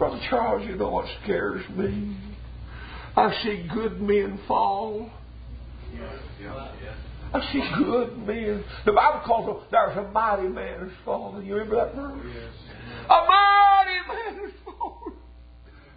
Brother 0.00 0.18
Charles, 0.30 0.66
you 0.66 0.76
know 0.76 0.88
what 0.88 1.04
scares 1.22 1.62
me? 1.76 2.16
I 3.14 3.34
see 3.42 3.68
good 3.74 4.00
men 4.00 4.40
fall. 4.48 5.10
I 7.34 7.52
see 7.52 7.62
good 7.76 8.16
men. 8.26 8.64
The 8.86 8.92
Bible 8.92 9.20
calls 9.26 9.46
them, 9.46 9.58
there's 9.70 9.98
a 9.98 10.10
mighty 10.10 10.48
man 10.48 10.80
who's 10.80 10.92
fallen. 11.04 11.44
You 11.44 11.54
remember 11.54 11.76
that 11.76 11.94
verse? 11.94 12.18
A 13.10 13.26
mighty 13.28 14.00
man 14.08 14.34
has 14.42 14.52
fallen. 14.64 15.12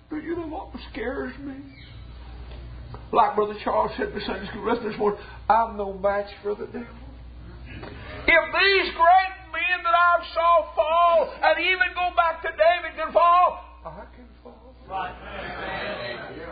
Do 0.09 0.17
you 0.17 0.35
know 0.35 0.47
what 0.47 0.73
scares 0.91 1.33
me? 1.39 1.55
Like 3.13 3.37
Brother 3.37 3.55
Charles 3.63 3.91
said 3.95 4.09
in 4.09 4.15
the 4.15 4.21
Sunday 4.25 4.47
school 4.49 4.65
lesson 4.67 4.89
this 4.89 4.99
morning, 4.99 5.21
I'm 5.47 5.77
no 5.77 5.93
match 5.93 6.29
for 6.43 6.55
the 6.55 6.65
devil. 6.65 6.87
If 7.71 8.43
these 8.51 8.93
great 8.93 9.33
men 9.53 9.79
that 9.81 9.95
I've 9.95 10.25
saw 10.33 10.75
fall, 10.75 11.33
and 11.41 11.59
even 11.65 11.87
go 11.95 12.09
back 12.17 12.41
to 12.41 12.49
David 12.49 12.97
can 12.97 13.13
fall, 13.13 13.69
I 13.85 14.05
can 14.15 14.25
fall. 14.41 14.75
Right. 14.87 15.13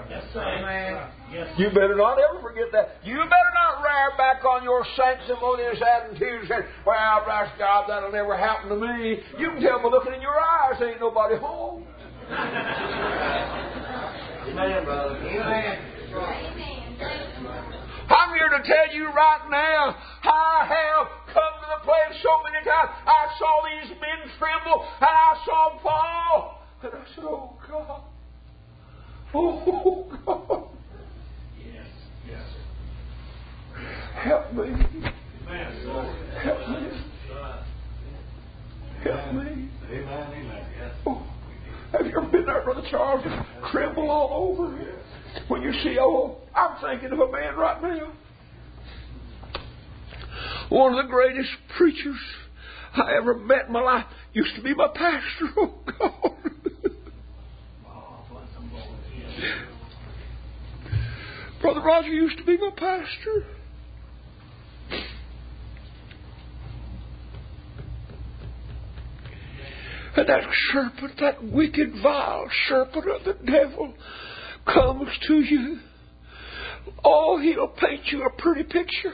Yes, 0.10 0.21
sir. 0.21 0.21
Amen. 0.36 1.12
You 1.58 1.70
better 1.70 1.96
not 1.96 2.18
ever 2.20 2.42
forget 2.42 2.72
that. 2.72 2.98
You 3.04 3.16
better 3.16 3.54
not 3.54 3.84
rear 3.84 4.12
back 4.18 4.44
on 4.46 4.64
your 4.64 4.86
sanctimonious 4.96 5.82
attitude 5.82 6.42
and 6.42 6.48
say, 6.48 6.66
Well, 6.86 7.24
bless 7.26 7.50
God, 7.58 7.86
that'll 7.90 8.12
never 8.12 8.38
happen 8.38 8.70
to 8.70 8.76
me. 8.76 9.20
You 9.38 9.52
can 9.52 9.62
tell 9.62 9.80
by 9.80 9.90
looking 9.90 10.14
in 10.14 10.22
your 10.22 10.40
eyes, 10.40 10.82
ain't 10.82 11.00
nobody 11.00 11.38
home. 11.38 11.86
Amen, 14.48 14.84
brother. 14.84 15.18
Amen. 15.18 15.80
I'm 18.10 18.34
here 18.36 18.50
to 18.50 18.64
tell 18.68 18.94
you 18.94 19.08
right 19.08 19.48
now, 19.50 19.96
I 20.24 20.68
have 20.68 21.08
come 21.34 21.54
to 21.62 21.68
the 21.80 21.84
place 21.86 22.22
so 22.22 22.44
many 22.44 22.64
times. 22.66 22.90
I 23.08 23.28
saw 23.40 23.64
these 23.64 23.92
men 24.00 24.32
tremble 24.38 24.84
and 25.00 25.10
I 25.10 25.38
saw 25.46 25.70
them 25.70 25.80
fall. 25.82 26.64
And 26.84 26.94
I 26.94 27.06
said, 27.16 27.24
Oh 27.24 27.58
God. 27.70 28.11
Oh 29.34 30.08
God. 30.26 30.64
Yes. 31.58 31.88
Yes. 32.28 32.44
Help 34.16 34.54
me. 34.54 34.70
Help 35.48 36.64
me. 36.64 36.90
Help 39.04 39.34
me. 39.34 39.70
Oh, 41.08 41.28
have 41.92 42.06
you 42.06 42.18
ever 42.18 42.28
been 42.30 42.46
there, 42.46 42.64
Brother 42.64 42.84
Charles? 42.90 43.24
Tremble 43.72 44.10
all 44.10 44.52
over 44.52 44.78
when 45.48 45.62
you 45.62 45.74
see, 45.84 45.98
oh, 46.00 46.38
I'm 46.56 46.82
thinking 46.82 47.12
of 47.12 47.20
a 47.20 47.32
man 47.32 47.56
right 47.56 47.82
now. 47.82 48.14
One 50.70 50.94
of 50.94 51.06
the 51.06 51.10
greatest 51.10 51.50
preachers 51.78 52.20
I 52.94 53.16
ever 53.18 53.34
met 53.36 53.68
in 53.68 53.74
my 53.74 53.82
life 53.82 54.06
used 54.34 54.56
to 54.56 54.62
be 54.62 54.74
my 54.74 54.88
pastor. 54.88 55.48
Oh, 55.60 55.74
God. 56.00 56.51
Brother 61.74 61.88
Roger 61.88 62.10
used 62.10 62.38
to 62.38 62.44
be 62.44 62.58
my 62.58 62.72
pastor. 62.72 63.46
And 70.18 70.28
that 70.28 70.44
serpent, 70.74 71.14
that 71.22 71.42
wicked, 71.42 71.94
vile 72.04 72.50
serpent 72.68 73.06
of 73.08 73.24
the 73.24 73.38
devil, 73.50 73.94
comes 74.66 75.08
to 75.28 75.36
you. 75.36 75.80
Oh, 77.06 77.40
he'll 77.40 77.70
paint 77.70 78.02
you 78.08 78.24
a 78.24 78.30
pretty 78.32 78.64
picture. 78.64 79.14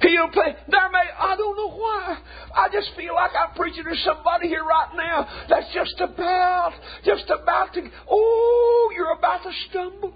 He'll 0.00 0.28
paint. 0.28 0.56
There 0.66 0.90
may, 0.90 1.10
I 1.18 1.36
don't 1.36 1.56
know 1.58 1.76
why. 1.76 2.22
I 2.56 2.68
just 2.72 2.88
feel 2.96 3.14
like 3.14 3.32
I'm 3.38 3.54
preaching 3.54 3.84
to 3.84 3.96
somebody 3.96 4.48
here 4.48 4.64
right 4.64 4.96
now 4.96 5.28
that's 5.46 5.74
just 5.74 6.00
about, 6.00 6.72
just 7.04 7.24
about 7.28 7.74
to, 7.74 7.82
oh, 8.10 8.92
you're 8.96 9.12
about 9.12 9.42
to 9.42 9.50
stumble. 9.68 10.14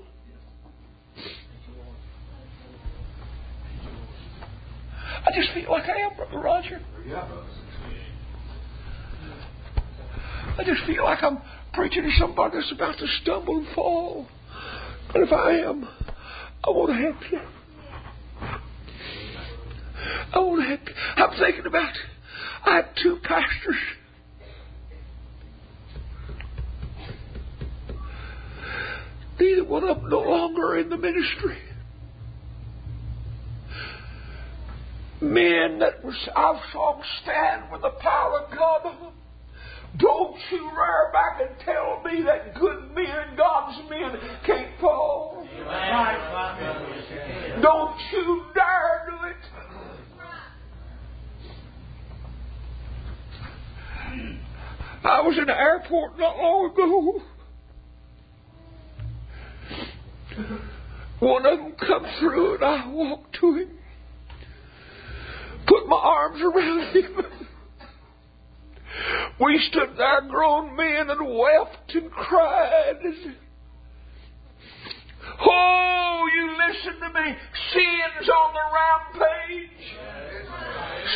I 5.27 5.33
just 5.35 5.53
feel 5.55 5.71
like 5.71 5.85
I 5.89 6.01
am, 6.01 6.17
Brother 6.17 6.39
Roger. 6.39 6.81
I 10.57 10.65
just 10.65 10.85
feel 10.87 11.05
like 11.05 11.23
I'm 11.23 11.39
preaching 11.73 12.03
to 12.05 12.11
somebody 12.19 12.57
that's 12.57 12.73
about 12.73 12.99
to 12.99 13.07
stumble 13.23 13.59
and 13.59 13.67
fall. 13.75 14.29
But 15.13 15.23
if 15.23 15.33
I 15.33 15.53
am, 15.61 15.89
I 16.65 16.71
want 16.71 16.91
to 16.91 16.97
help 16.97 17.17
you. 17.33 17.41
I 20.33 20.39
want 20.39 20.63
to 20.63 20.69
help 20.69 20.81
you. 20.87 20.95
I'm 21.17 21.39
thinking 21.39 21.67
about 21.67 21.93
I 22.65 22.77
have 22.77 22.95
two 23.03 23.19
pastors. 23.23 23.77
Neither 29.41 29.65
one 29.65 29.85
of 29.85 30.01
them 30.01 30.11
no 30.11 30.21
longer 30.21 30.79
in 30.79 30.89
the 30.89 30.97
ministry. 30.97 31.59
Men 35.21 35.79
that 35.79 36.05
was 36.05 36.17
I 36.35 36.61
saw 36.73 37.01
stand 37.23 37.71
with 37.71 37.83
the 37.83 37.91
power 38.01 38.41
of 38.41 38.51
God. 38.57 39.13
Don't 39.97 40.37
you 40.51 40.71
rear 40.71 41.13
back 41.13 41.41
and 41.41 41.57
tell 41.65 42.03
me 42.05 42.23
that 42.25 42.55
good 42.59 42.95
men, 42.95 43.37
God's 43.37 43.79
men, 43.89 44.19
can't 44.45 44.81
fall. 44.81 45.47
Don't 47.63 48.01
you 48.13 48.43
dare 48.55 49.07
do 49.09 49.17
it. 49.29 49.37
I 55.05 55.21
was 55.21 55.37
in 55.39 55.47
the 55.47 55.57
airport 55.57 56.19
not 56.19 56.37
long 56.39 56.71
ago. 56.73 57.23
One 61.21 61.47
of 61.47 61.59
them 61.59 61.73
come 61.79 62.07
through 62.19 62.57
and 62.57 62.65
I 62.65 62.89
walked 62.89 63.37
to 63.41 63.55
him, 63.55 63.71
put 65.67 65.89
my 65.89 65.97
arms 65.97 66.41
around 66.43 66.97
him. 66.97 67.27
We 69.41 69.59
stood 69.71 69.97
there, 69.99 70.23
grown 70.29 70.77
men, 70.77 71.11
and 71.11 71.39
wept 71.39 71.95
and 71.95 72.11
cried. 72.11 73.03
Oh, 75.41 76.29
you 76.35 76.57
listen 76.57 77.01
to 77.01 77.09
me? 77.21 77.37
Sin's 77.73 78.29
on 78.29 78.55
the 78.55 78.67
rampage. 78.75 79.85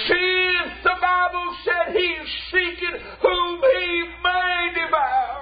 Sin, 0.07 0.55
the 0.83 0.97
Bible 1.00 1.57
said 1.64 1.95
he's 1.95 2.28
seeking 2.50 3.00
whom 3.23 3.61
he 3.61 4.05
may 4.25 4.73
devour. 4.75 5.38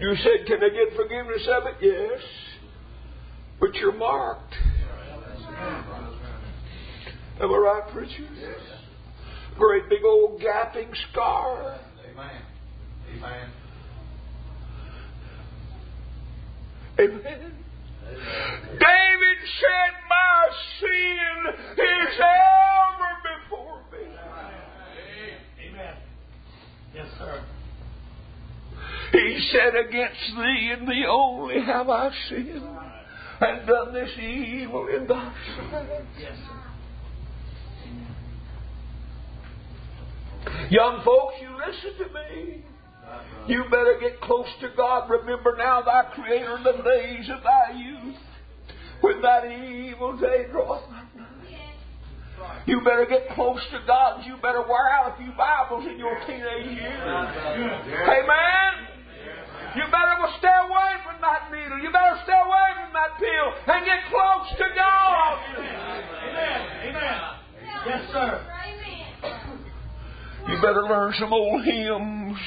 You 0.00 0.14
said, 0.16 0.46
Can 0.46 0.62
I 0.62 0.68
get 0.68 0.96
forgiveness 0.96 1.48
of 1.50 1.66
it? 1.66 1.74
Yes. 1.82 2.20
But 3.60 3.74
you're 3.74 3.92
marked. 3.92 4.54
Am 7.40 7.52
I 7.52 7.56
right, 7.56 7.82
preacher? 7.92 8.28
Yes. 8.40 8.58
Great 9.56 9.88
big 9.88 10.04
old 10.04 10.40
gaping 10.40 10.92
scar. 11.10 11.78
Amen. 12.10 12.42
Amen. 13.16 13.50
Amen. 16.98 17.52
David 18.80 19.38
said, 19.60 19.92
My 20.08 20.48
sin 20.80 21.38
is 21.74 22.18
ever 22.18 23.12
before 23.40 23.80
me. 23.92 24.04
Amen. 25.68 25.94
Yes, 26.94 27.06
sir. 27.18 27.44
He 29.12 29.50
said, 29.52 29.76
Against 29.76 30.36
thee 30.36 30.74
and 30.76 30.88
thee 30.88 31.04
only 31.08 31.60
have 31.64 31.88
I 31.88 32.10
sinned 32.28 32.62
and 33.40 33.66
done 33.66 33.94
this 33.94 34.10
evil 34.18 34.88
in 34.88 35.06
thy 35.06 35.32
sight. 35.70 36.04
Yes, 36.18 36.36
Young 40.70 41.02
folks, 41.04 41.34
you 41.40 41.48
listen 41.56 42.06
to 42.06 42.12
me. 42.12 42.64
You 43.48 43.64
better 43.70 43.96
get 44.00 44.20
close 44.20 44.48
to 44.60 44.68
God. 44.76 45.08
Remember 45.08 45.56
now 45.56 45.80
thy 45.80 46.12
Creator 46.14 46.58
in 46.58 46.62
the 46.64 46.82
days 46.84 47.30
of 47.30 47.42
thy 47.42 47.72
youth, 47.78 48.16
when 49.00 49.22
that 49.22 49.46
evil 49.46 50.18
day 50.18 50.44
draweth 50.50 50.82
You 52.66 52.82
better 52.84 53.06
get 53.08 53.30
close 53.34 53.60
to 53.72 53.80
God. 53.86 54.26
You 54.26 54.36
better 54.42 54.60
wear 54.60 54.90
out 54.92 55.14
a 55.14 55.16
few 55.16 55.32
Bibles 55.32 55.86
in 55.88 55.98
your 55.98 56.20
teenage 56.26 56.76
years. 56.76 57.00
Amen. 57.00 58.72
You 59.76 59.84
better 59.88 60.16
stay 60.38 60.56
away 60.68 61.00
from 61.04 61.20
that 61.22 61.48
needle. 61.50 61.78
You 61.78 61.90
better 61.92 62.20
stay 62.24 62.36
away 62.36 62.68
from 62.76 62.92
that 62.92 63.16
pill 63.16 63.74
and 63.74 63.86
get 63.86 64.00
close 64.10 64.48
to 64.58 64.66
God. 64.76 65.38
Amen. 65.56 66.60
Amen. 66.84 67.20
Yes, 67.86 68.12
sir. 68.12 68.57
You 70.48 70.56
better 70.62 70.82
learn 70.84 71.12
some 71.18 71.30
old 71.30 71.62
hymns. 71.62 72.38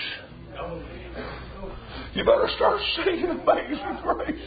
You 2.16 2.26
better 2.26 2.50
start 2.56 2.82
singing 2.96 3.30
Amazing 3.30 4.00
Grace. 4.02 4.42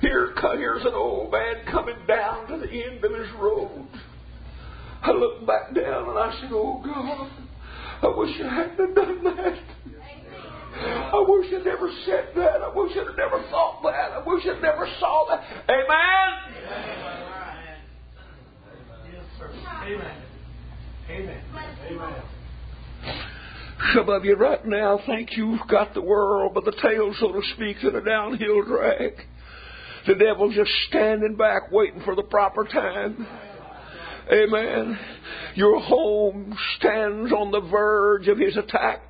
Here, 0.00 0.34
here's 0.56 0.82
an 0.86 0.94
old 0.94 1.30
man 1.30 1.56
coming 1.70 1.96
down 2.06 2.48
to 2.48 2.56
the 2.56 2.70
end 2.70 3.04
of 3.04 3.12
his 3.12 3.28
road. 3.38 3.86
I 5.02 5.10
looked 5.10 5.46
back 5.46 5.74
down 5.74 6.08
and 6.08 6.18
I 6.18 6.38
said, 6.40 6.50
Oh 6.52 6.82
God, 6.82 7.30
I 8.02 8.16
wish 8.16 8.40
I 8.42 8.54
hadn't 8.54 8.94
done 8.94 9.24
that. 9.24 9.58
I 10.80 11.24
wish 11.26 11.46
I'd 11.52 11.64
never 11.64 11.90
said 12.04 12.28
that. 12.36 12.62
I 12.62 12.70
wish 12.74 12.92
I'd 12.92 13.16
never 13.16 13.42
thought 13.50 13.82
that. 13.84 14.12
I 14.12 14.22
wish 14.24 14.44
I'd 14.46 14.62
never 14.62 14.88
saw 15.00 15.26
that. 15.28 15.42
Amen? 15.68 16.48
Yes, 19.10 19.24
sir. 19.38 19.50
Amen. 19.88 20.22
Amen. 21.08 21.42
Amen. 21.90 22.22
Some 23.94 24.10
of 24.10 24.22
you 24.22 24.34
right 24.34 24.62
now 24.66 25.00
think 25.06 25.30
you've 25.34 25.66
got 25.66 25.94
the 25.94 26.02
world 26.02 26.52
by 26.52 26.60
the 26.62 26.76
tail, 26.82 27.14
so 27.18 27.32
to 27.32 27.40
speak, 27.54 27.78
in 27.82 27.94
a 27.94 28.04
downhill 28.04 28.64
drag. 28.64 29.12
The 30.06 30.14
devil's 30.14 30.54
just 30.54 30.70
standing 30.88 31.36
back 31.36 31.72
waiting 31.72 32.02
for 32.04 32.14
the 32.14 32.22
proper 32.22 32.64
time. 32.64 33.26
Amen. 34.30 34.98
Your 35.54 35.80
home 35.80 36.54
stands 36.76 37.32
on 37.32 37.50
the 37.50 37.60
verge 37.60 38.28
of 38.28 38.36
his 38.36 38.58
attack. 38.58 39.00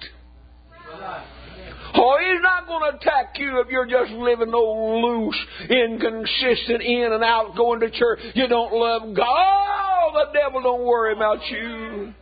Oh, 1.94 2.18
he's 2.20 2.42
not 2.42 2.68
going 2.68 2.92
to 2.92 2.98
attack 2.98 3.36
you 3.38 3.60
if 3.60 3.68
you're 3.70 3.86
just 3.86 4.12
living 4.12 4.52
old 4.54 5.02
loose, 5.02 5.46
inconsistent, 5.68 6.82
in 6.82 7.12
and 7.12 7.24
out, 7.24 7.56
going 7.56 7.80
to 7.80 7.90
church. 7.90 8.20
You 8.34 8.46
don't 8.46 8.72
love 8.72 9.16
God. 9.16 9.87
The 10.12 10.32
devil 10.32 10.62
don't 10.62 10.84
worry 10.84 11.14
about 11.14 11.38
you. 11.48 12.14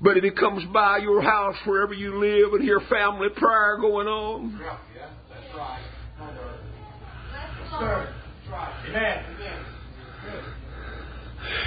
But 0.00 0.16
if 0.16 0.24
he 0.24 0.30
comes 0.30 0.64
by 0.72 0.98
your 0.98 1.22
house 1.22 1.56
wherever 1.64 1.94
you 1.94 2.18
live 2.18 2.52
and 2.52 2.62
hear 2.62 2.80
family 2.90 3.28
prayer 3.36 3.78
going 3.80 4.06
on. 4.06 4.60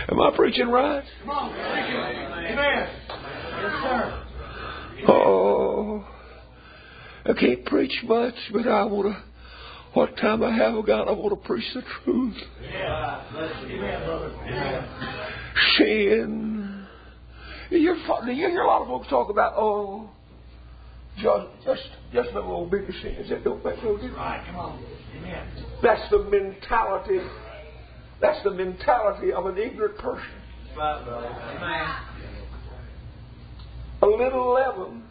Am 0.10 0.22
I 0.22 0.32
preaching 0.36 0.70
right? 0.70 1.04
Come 1.22 1.30
on, 1.30 1.52
Amen. 1.54 2.90
Yes, 3.62 3.74
sir. 3.84 4.24
Oh, 5.08 6.08
I 7.26 7.34
can't 7.34 7.66
preach 7.66 7.94
much, 8.04 8.36
but 8.54 8.68
I 8.68 8.86
want 8.86 9.16
to. 9.16 9.27
What 9.98 10.16
time 10.18 10.44
I 10.44 10.56
have, 10.56 10.76
oh 10.76 10.84
God, 10.84 11.08
I 11.08 11.12
want 11.12 11.32
to 11.32 11.48
preach 11.48 11.66
the 11.74 11.82
truth. 12.04 12.36
Yeah. 12.62 13.24
Sin. 15.76 16.86
You 17.72 17.80
hear, 17.80 17.96
you 18.28 18.48
hear 18.48 18.62
a 18.62 18.68
lot 18.68 18.84
of 18.84 18.90
folks 18.90 19.08
talk 19.08 19.32
about, 19.32 19.54
oh, 19.58 20.08
just 21.16 21.48
just 21.66 21.82
just 22.14 22.28
little 22.36 22.52
old 22.52 22.70
bitty 22.70 22.94
sins 23.02 23.28
that 23.30 23.44
don't 23.44 23.66
make 23.66 23.84
no 23.84 23.96
difference. 23.96 24.16
Right, 24.16 24.44
come 24.46 24.58
on. 24.58 24.86
Amen. 25.18 25.48
That's 25.82 26.08
the 26.12 26.20
mentality 26.26 27.18
that's 28.22 28.44
the 28.44 28.52
mentality 28.52 29.34
of 29.34 29.48
an 29.48 29.58
ignorant 29.58 29.98
person. 29.98 30.30
A 34.04 34.06
little 34.06 34.54
leaven. 34.54 35.04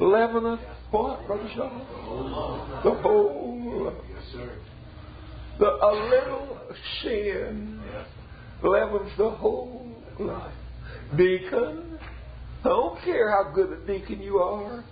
Leaveneth 0.00 0.77
what, 0.90 1.26
Brother 1.26 1.50
Shaw? 1.54 2.82
The 2.84 2.94
whole. 3.02 3.92
Yes, 4.08 4.22
sir. 4.32 4.58
The, 5.58 5.66
a 5.66 5.92
little 6.08 6.58
sin 7.02 7.80
leavens 8.62 9.10
the 9.18 9.30
whole 9.30 9.94
life. 10.18 10.54
Deacon, 11.16 11.98
I 12.64 12.68
don't 12.68 13.02
care 13.04 13.30
how 13.30 13.52
good 13.54 13.72
a 13.72 13.86
deacon 13.86 14.20
you 14.22 14.38
are. 14.38 14.84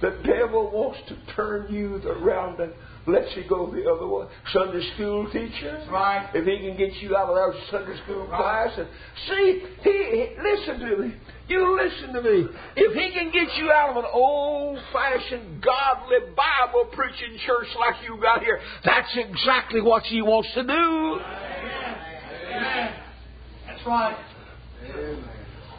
The 0.00 0.18
devil 0.24 0.70
wants 0.70 1.00
to 1.08 1.34
turn 1.34 1.72
you 1.72 1.96
around 1.96 2.60
and 2.60 2.72
lets 3.06 3.34
you 3.36 3.44
go 3.48 3.70
the 3.70 3.88
other 3.90 4.06
way. 4.06 4.26
Sunday 4.52 4.82
school 4.94 5.30
teacher. 5.30 5.86
Right. 5.90 6.28
If 6.34 6.44
he 6.44 6.58
can 6.58 6.76
get 6.76 6.94
you 7.02 7.16
out 7.16 7.28
of 7.28 7.36
that 7.36 7.60
Sunday 7.70 8.02
school 8.02 8.26
right. 8.26 8.40
class 8.40 8.78
and 8.78 8.88
see, 9.28 9.62
he, 9.82 9.90
he 9.90 10.28
listen 10.42 10.80
to 10.80 10.96
me. 10.98 11.14
You 11.48 11.80
listen 11.80 12.12
to 12.14 12.22
me. 12.22 12.48
If 12.74 12.92
he 12.94 13.12
can 13.12 13.30
get 13.30 13.56
you 13.56 13.70
out 13.70 13.90
of 13.90 13.96
an 13.96 14.10
old 14.12 14.78
fashioned, 14.92 15.62
godly, 15.62 16.34
Bible 16.36 16.90
preaching 16.92 17.38
church 17.46 17.68
like 17.78 17.94
you 18.04 18.20
got 18.20 18.42
here, 18.42 18.58
that's 18.84 19.16
exactly 19.16 19.80
what 19.80 20.02
he 20.04 20.22
wants 20.22 20.48
to 20.54 20.62
do. 20.62 20.72
Amen. 20.72 21.96
Amen. 22.56 22.94
That's 23.68 23.86
right. 23.86 24.16
Amen. 24.84 25.24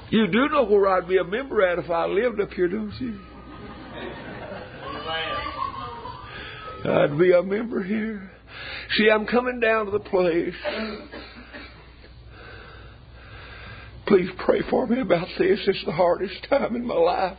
You 0.09 0.27
do 0.27 0.47
know 0.47 0.63
where 0.63 0.87
I'd 0.87 1.07
be 1.07 1.17
a 1.17 1.23
member 1.25 1.61
at 1.61 1.79
if 1.79 1.89
I 1.89 2.05
lived 2.05 2.39
up 2.39 2.51
here, 2.51 2.69
don't 2.69 2.93
you? 3.01 3.19
I'd 6.85 7.17
be 7.17 7.31
a 7.31 7.43
member 7.43 7.83
here. 7.83 8.31
See, 8.95 9.09
I'm 9.09 9.25
coming 9.25 9.59
down 9.59 9.85
to 9.85 9.91
the 9.91 9.99
place. 9.99 10.53
Please 14.07 14.29
pray 14.45 14.61
for 14.69 14.87
me 14.87 15.01
about 15.01 15.27
this. 15.37 15.59
It's 15.67 15.83
the 15.85 15.91
hardest 15.91 16.35
time 16.49 16.75
in 16.75 16.87
my 16.87 16.95
life. 16.95 17.37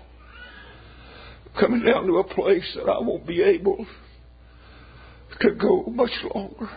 Coming 1.59 1.83
down 1.83 2.07
to 2.07 2.19
a 2.19 2.25
place 2.25 2.77
that 2.77 2.91
I 2.91 3.01
won't 3.01 3.27
be 3.27 3.43
able 3.43 3.87
to 5.41 5.55
go 5.55 5.85
much 5.87 6.11
longer. 6.35 6.69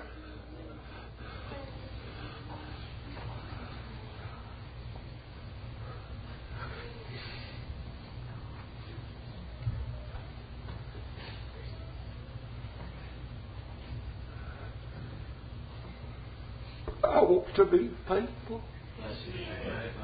I 17.03 17.21
want 17.23 17.55
to 17.55 17.65
be 17.65 17.91
thankful. 18.07 18.61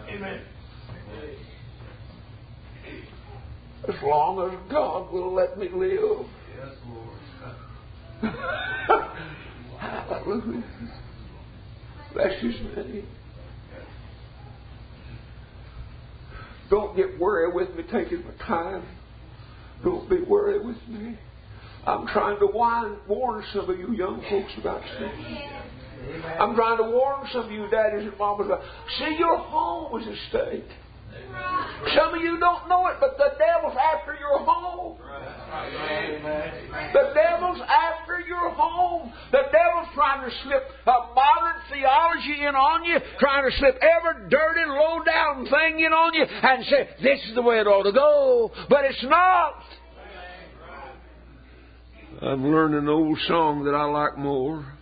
Amen. 0.09 0.41
As 3.87 3.95
long 4.27 4.51
as 4.51 4.71
God 4.71 5.11
will 5.11 5.33
let 5.33 5.57
me 5.57 5.69
live. 5.73 6.25
Yes, 6.57 6.75
Lord. 8.21 8.33
Hallelujah. 9.79 10.63
Bless 12.13 12.41
his 12.41 12.55
name. 12.75 13.07
Don't 16.69 16.95
get 16.97 17.17
worried 17.17 17.55
with 17.55 17.73
me 17.75 17.83
taking 17.83 18.25
my 18.25 18.45
time. 18.45 18.83
Don't 19.83 20.09
be 20.09 20.21
worried 20.21 20.65
with 20.65 20.77
me. 20.89 21.17
I'm 21.85 22.07
trying 22.07 22.39
to 22.39 22.47
warn 22.47 23.43
some 23.53 23.69
of 23.69 23.79
you 23.79 23.93
young 23.93 24.21
folks 24.29 24.51
about 24.59 24.81
this. 24.81 25.11
I'm 26.39 26.55
trying 26.55 26.77
to 26.77 26.83
warn 26.83 27.25
some 27.31 27.45
of 27.45 27.51
you 27.51 27.67
daddies 27.69 28.07
and 28.07 28.17
mamas 28.17 28.47
about 28.47 28.61
see 28.99 29.15
your 29.17 29.37
home 29.37 30.01
is 30.01 30.07
at 30.07 30.15
stake. 30.29 30.69
Some 31.95 32.15
of 32.15 32.21
you 32.21 32.39
don't 32.39 32.67
know 32.67 32.87
it, 32.87 32.97
but 32.99 33.17
the 33.17 33.31
devil's 33.37 33.77
after 33.77 34.15
your 34.19 34.39
home. 34.39 34.97
The 36.93 37.13
devil's 37.13 37.61
after 37.61 38.19
your 38.27 38.49
home. 38.51 39.13
The 39.31 39.43
devil's 39.51 39.87
trying 39.93 40.29
to 40.29 40.35
slip 40.43 40.63
a 40.85 41.13
modern 41.15 41.61
theology 41.71 42.41
in 42.45 42.55
on 42.55 42.83
you, 42.83 42.99
trying 43.19 43.49
to 43.49 43.57
slip 43.57 43.79
every 43.81 44.29
dirty, 44.29 44.65
low 44.67 45.03
down 45.03 45.45
thing 45.45 45.79
in 45.79 45.93
on 45.93 46.13
you, 46.13 46.25
and 46.25 46.65
say, 46.65 46.89
this 47.01 47.19
is 47.29 47.35
the 47.35 47.41
way 47.41 47.59
it 47.59 47.67
ought 47.67 47.83
to 47.83 47.93
go. 47.93 48.51
But 48.69 48.85
it's 48.85 49.03
not. 49.03 49.63
I've 52.21 52.39
learned 52.39 52.75
an 52.75 52.89
old 52.89 53.19
song 53.27 53.63
that 53.65 53.75
I 53.75 53.85
like 53.85 54.17
more. 54.17 54.73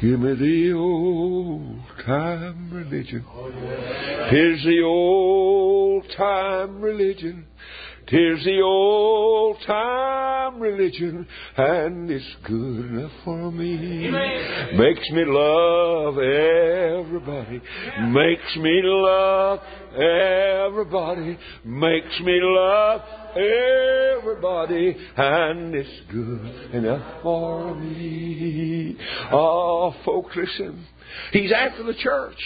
Give 0.00 0.20
me 0.20 0.34
the 0.34 0.72
old 0.72 1.80
time 2.06 2.70
religion. 2.72 3.24
Tis 4.30 4.64
the 4.64 4.82
old 4.84 6.04
time 6.16 6.80
religion. 6.80 7.46
Tis 8.06 8.44
the 8.44 8.60
old 8.62 9.56
time 9.66 10.60
religion, 10.60 11.26
and 11.56 12.10
it's 12.10 12.36
good 12.46 12.84
enough 12.84 13.12
for 13.24 13.50
me. 13.50 14.10
Makes 14.76 15.10
me 15.10 15.24
love 15.26 16.18
everybody. 16.18 17.62
Makes 18.08 18.56
me 18.58 18.80
love 18.84 19.60
everybody. 19.94 21.38
Makes 21.64 22.20
me 22.20 22.38
love 22.42 23.00
everybody, 23.36 24.96
and 25.16 25.74
it's 25.74 26.00
good 26.10 26.74
enough 26.74 27.22
for 27.22 27.74
me. 27.74 28.96
Oh, 29.32 29.94
folks, 30.04 30.36
listen. 30.36 30.86
He's 31.32 31.52
after 31.52 31.82
the 31.82 31.94
church. 31.94 32.38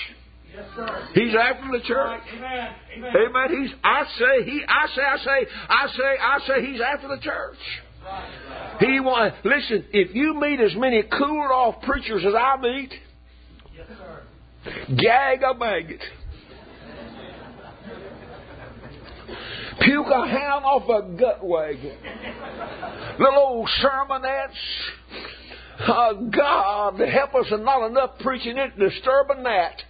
Yes, 0.54 0.64
sir. 0.74 1.08
He's 1.14 1.34
after 1.34 1.78
the 1.78 1.84
church. 1.84 2.22
Amen. 2.36 2.68
Amen. 2.96 3.12
Amen. 3.28 3.62
He's. 3.62 3.74
I 3.84 4.04
say. 4.18 4.44
He. 4.44 4.62
I 4.66 4.86
say. 4.94 5.02
I 5.02 5.16
say. 5.18 5.46
I 5.68 5.86
say. 5.86 6.18
I 6.20 6.38
say. 6.46 6.66
He's 6.66 6.80
after 6.80 7.08
the 7.08 7.20
church. 7.22 7.58
He 8.80 9.00
want. 9.00 9.34
Listen. 9.44 9.84
If 9.92 10.14
you 10.14 10.34
meet 10.34 10.60
as 10.60 10.74
many 10.74 11.02
cooled 11.02 11.50
off 11.52 11.82
preachers 11.82 12.24
as 12.26 12.34
I 12.34 12.60
meet, 12.60 12.92
yes, 13.76 13.86
sir. 13.88 14.96
gag 14.96 15.42
a 15.42 15.54
maggot. 15.56 16.00
Puke 19.80 20.06
a 20.06 20.26
ham 20.26 20.64
off 20.64 20.88
a 20.88 21.16
gut 21.16 21.44
wagon. 21.44 21.96
Little 23.18 23.38
old 23.38 23.70
sermonettes. 23.82 24.50
Oh, 25.80 25.92
uh, 25.92 26.12
God, 26.14 26.98
help 26.98 27.34
us 27.36 27.46
and 27.52 27.64
not 27.64 27.86
enough 27.88 28.18
preaching 28.18 28.56
it, 28.58 28.76
disturbing 28.78 29.44
that. 29.44 29.80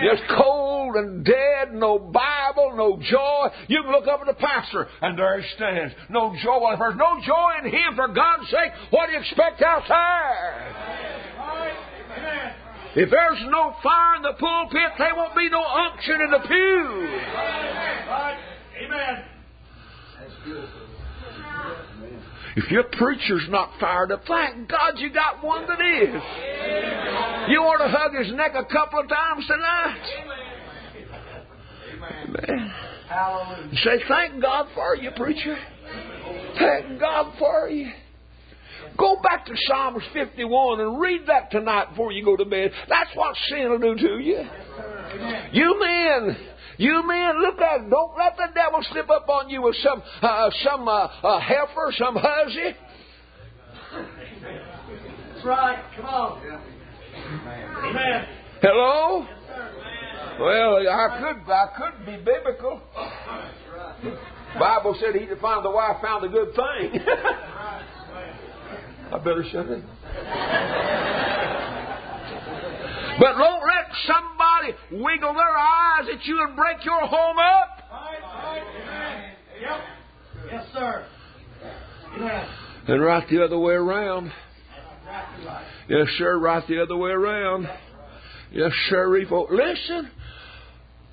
Just 0.00 0.22
cold 0.38 0.96
and 0.96 1.24
dead, 1.24 1.74
no 1.74 1.98
Bible, 1.98 2.72
no 2.76 2.98
joy. 3.02 3.48
You 3.68 3.82
can 3.82 3.90
look 3.90 4.06
up 4.06 4.20
at 4.20 4.26
the 4.26 4.34
pastor, 4.34 4.86
and 5.02 5.18
there 5.18 5.40
he 5.40 5.48
stands. 5.56 5.94
No 6.08 6.34
joy. 6.42 6.74
There's 6.78 6.96
no 6.96 7.20
joy 7.26 7.52
in 7.64 7.70
him, 7.70 7.96
for 7.96 8.08
God's 8.08 8.48
sake, 8.50 8.72
what 8.90 9.06
do 9.06 9.12
you 9.12 9.18
expect 9.18 9.60
outside? 9.60 11.04
If 12.96 13.10
there's 13.10 13.42
no 13.50 13.74
fire 13.82 14.16
in 14.16 14.22
the 14.22 14.34
pulpit, 14.38 14.92
there 14.98 15.16
won't 15.16 15.34
be 15.34 15.50
no 15.50 15.64
unction 15.64 16.20
in 16.20 16.30
the 16.30 16.38
pew. 16.46 17.73
Amen. 18.94 19.24
If 22.56 22.70
your 22.70 22.84
preacher's 22.84 23.46
not 23.48 23.70
fired 23.80 24.12
up, 24.12 24.22
thank 24.28 24.68
God 24.68 24.94
you 24.98 25.10
got 25.12 25.42
one 25.42 25.66
that 25.66 25.80
is. 25.80 26.22
You 27.50 27.62
want 27.62 27.80
to 27.82 27.88
hug 27.88 28.14
his 28.14 28.32
neck 28.34 28.52
a 28.54 28.64
couple 28.72 29.00
of 29.00 29.08
times 29.08 29.44
tonight. 29.46 29.96
Amen. 33.10 33.74
Say, 33.82 34.04
thank 34.08 34.40
God 34.40 34.68
for 34.74 34.96
you, 34.96 35.10
preacher. 35.16 35.56
Thank 36.58 37.00
God 37.00 37.34
for 37.38 37.68
you. 37.68 37.90
Go 38.96 39.16
back 39.22 39.44
to 39.46 39.52
Psalms 39.66 40.04
51 40.12 40.80
and 40.80 41.00
read 41.00 41.22
that 41.26 41.50
tonight 41.50 41.90
before 41.90 42.12
you 42.12 42.24
go 42.24 42.36
to 42.36 42.44
bed. 42.44 42.70
That's 42.88 43.10
what 43.14 43.34
sin 43.48 43.68
will 43.70 43.78
do 43.78 43.96
to 43.96 44.18
you. 44.22 44.44
You 45.52 45.80
men, 45.80 46.36
you 46.78 47.06
men, 47.06 47.40
look 47.40 47.60
at 47.60 47.82
it. 47.82 47.90
Don't 47.90 48.16
let 48.16 48.36
the 48.36 48.48
devil 48.54 48.80
slip 48.90 49.10
up 49.10 49.28
on 49.28 49.48
you 49.50 49.62
with 49.62 49.76
some 49.82 50.02
uh, 50.22 50.50
some 50.64 50.88
uh, 50.88 51.08
uh, 51.22 51.40
heifer, 51.40 51.92
some 51.96 52.16
hussy. 52.16 52.76
That's 55.34 55.44
right. 55.44 55.84
Come 55.96 56.06
on. 56.06 56.42
Amen. 57.84 58.26
Hello. 58.60 59.26
Well, 60.40 60.76
I 60.88 61.18
could 61.20 61.50
I 61.50 61.66
could 61.76 62.06
be 62.06 62.16
biblical. 62.16 62.80
Bible 64.58 64.96
said 65.00 65.14
he 65.20 65.26
that 65.26 65.40
found 65.40 65.64
the 65.64 65.70
wife 65.70 66.00
found 66.02 66.24
a 66.24 66.28
good 66.28 66.54
thing. 66.54 67.00
I 69.12 69.18
better 69.18 69.44
shut 69.50 69.66
it. 69.66 69.82
But 73.18 73.34
don't 73.38 73.62
let 73.62 73.86
somebody 74.64 75.02
wiggle 75.02 75.34
their 75.34 75.56
eyes 75.56 76.06
at 76.12 76.24
you 76.24 76.44
and 76.46 76.56
break 76.56 76.84
your 76.84 77.00
home 77.06 77.36
up. 77.38 77.82
Yep. 79.60 79.80
Yes, 80.52 80.66
sir. 80.72 81.06
And 82.86 83.02
right 83.02 83.28
the 83.28 83.44
other 83.44 83.58
way 83.58 83.74
around. 83.74 84.32
Yes, 85.88 86.06
sir, 86.18 86.38
right 86.38 86.66
the 86.66 86.82
other 86.82 86.96
way 86.96 87.10
around. 87.10 87.68
Yes, 88.52 88.72
sir, 88.88 89.08
Listen, 89.08 90.10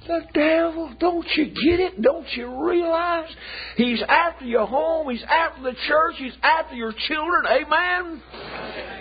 the 0.08 0.22
devil, 0.34 0.94
don't 1.00 1.28
you 1.36 1.46
get 1.46 1.80
it? 1.80 2.02
Don't 2.02 2.28
you 2.34 2.68
realize? 2.68 3.30
He's 3.78 4.02
after 4.08 4.46
your 4.46 4.66
home, 4.66 5.10
he's 5.10 5.24
after 5.24 5.64
the 5.64 5.76
church, 5.88 6.16
he's 6.18 6.36
after 6.42 6.76
your 6.76 6.94
children, 7.08 7.46
amen? 7.46 8.22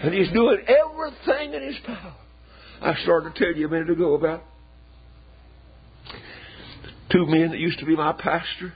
And 0.03 0.15
he's 0.15 0.33
doing 0.33 0.59
everything 0.67 1.55
in 1.55 1.63
his 1.63 1.77
power 1.87 2.15
I 2.83 2.95
started 3.03 3.35
to 3.35 3.45
tell 3.45 3.55
you 3.55 3.66
a 3.66 3.71
minute 3.71 3.90
ago 3.90 4.14
about 4.14 4.43
two 7.12 7.27
men 7.27 7.51
that 7.51 7.59
used 7.59 7.79
to 7.81 7.85
be 7.85 7.95
my 7.95 8.12
pastor. 8.12 8.73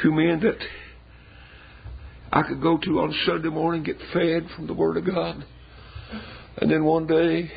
Two 0.00 0.12
men 0.12 0.40
that 0.40 0.58
I 2.32 2.42
could 2.42 2.62
go 2.62 2.78
to 2.78 3.00
on 3.00 3.12
Sunday 3.26 3.48
morning, 3.48 3.82
get 3.82 3.96
fed 4.12 4.46
from 4.54 4.68
the 4.68 4.74
Word 4.74 4.96
of 4.96 5.04
God. 5.04 5.44
And 6.58 6.70
then 6.70 6.84
one 6.84 7.08
day, 7.08 7.50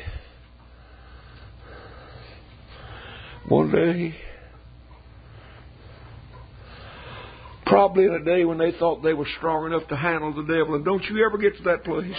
one 3.48 3.70
day, 3.70 4.16
Probably 7.76 8.04
in 8.04 8.14
a 8.14 8.24
day 8.24 8.46
when 8.46 8.56
they 8.56 8.72
thought 8.78 9.02
they 9.02 9.12
were 9.12 9.28
strong 9.36 9.66
enough 9.66 9.86
to 9.88 9.96
handle 9.96 10.32
the 10.32 10.50
devil. 10.50 10.76
And 10.76 10.82
don't 10.82 11.04
you 11.04 11.26
ever 11.26 11.36
get 11.36 11.58
to 11.58 11.62
that 11.64 11.84
place. 11.84 12.10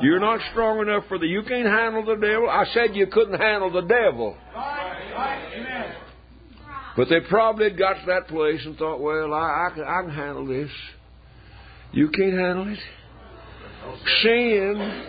You're 0.00 0.20
not 0.20 0.38
strong 0.52 0.78
enough 0.78 1.02
for 1.08 1.18
the. 1.18 1.26
You 1.26 1.42
can't 1.42 1.66
handle 1.66 2.04
the 2.04 2.14
devil. 2.14 2.48
I 2.48 2.64
said 2.72 2.94
you 2.94 3.08
couldn't 3.08 3.40
handle 3.40 3.72
the 3.72 3.80
devil. 3.80 4.36
But 6.96 7.08
they 7.08 7.18
probably 7.28 7.70
got 7.70 7.94
to 7.94 8.06
that 8.06 8.28
place 8.28 8.60
and 8.64 8.76
thought, 8.76 9.00
well, 9.00 9.34
I, 9.34 9.66
I, 9.66 9.74
can, 9.74 9.82
I 9.82 10.02
can 10.02 10.10
handle 10.10 10.46
this. 10.46 10.70
You 11.90 12.10
can't 12.10 12.34
handle 12.34 12.72
it. 12.72 12.78
Sin, 14.22 15.06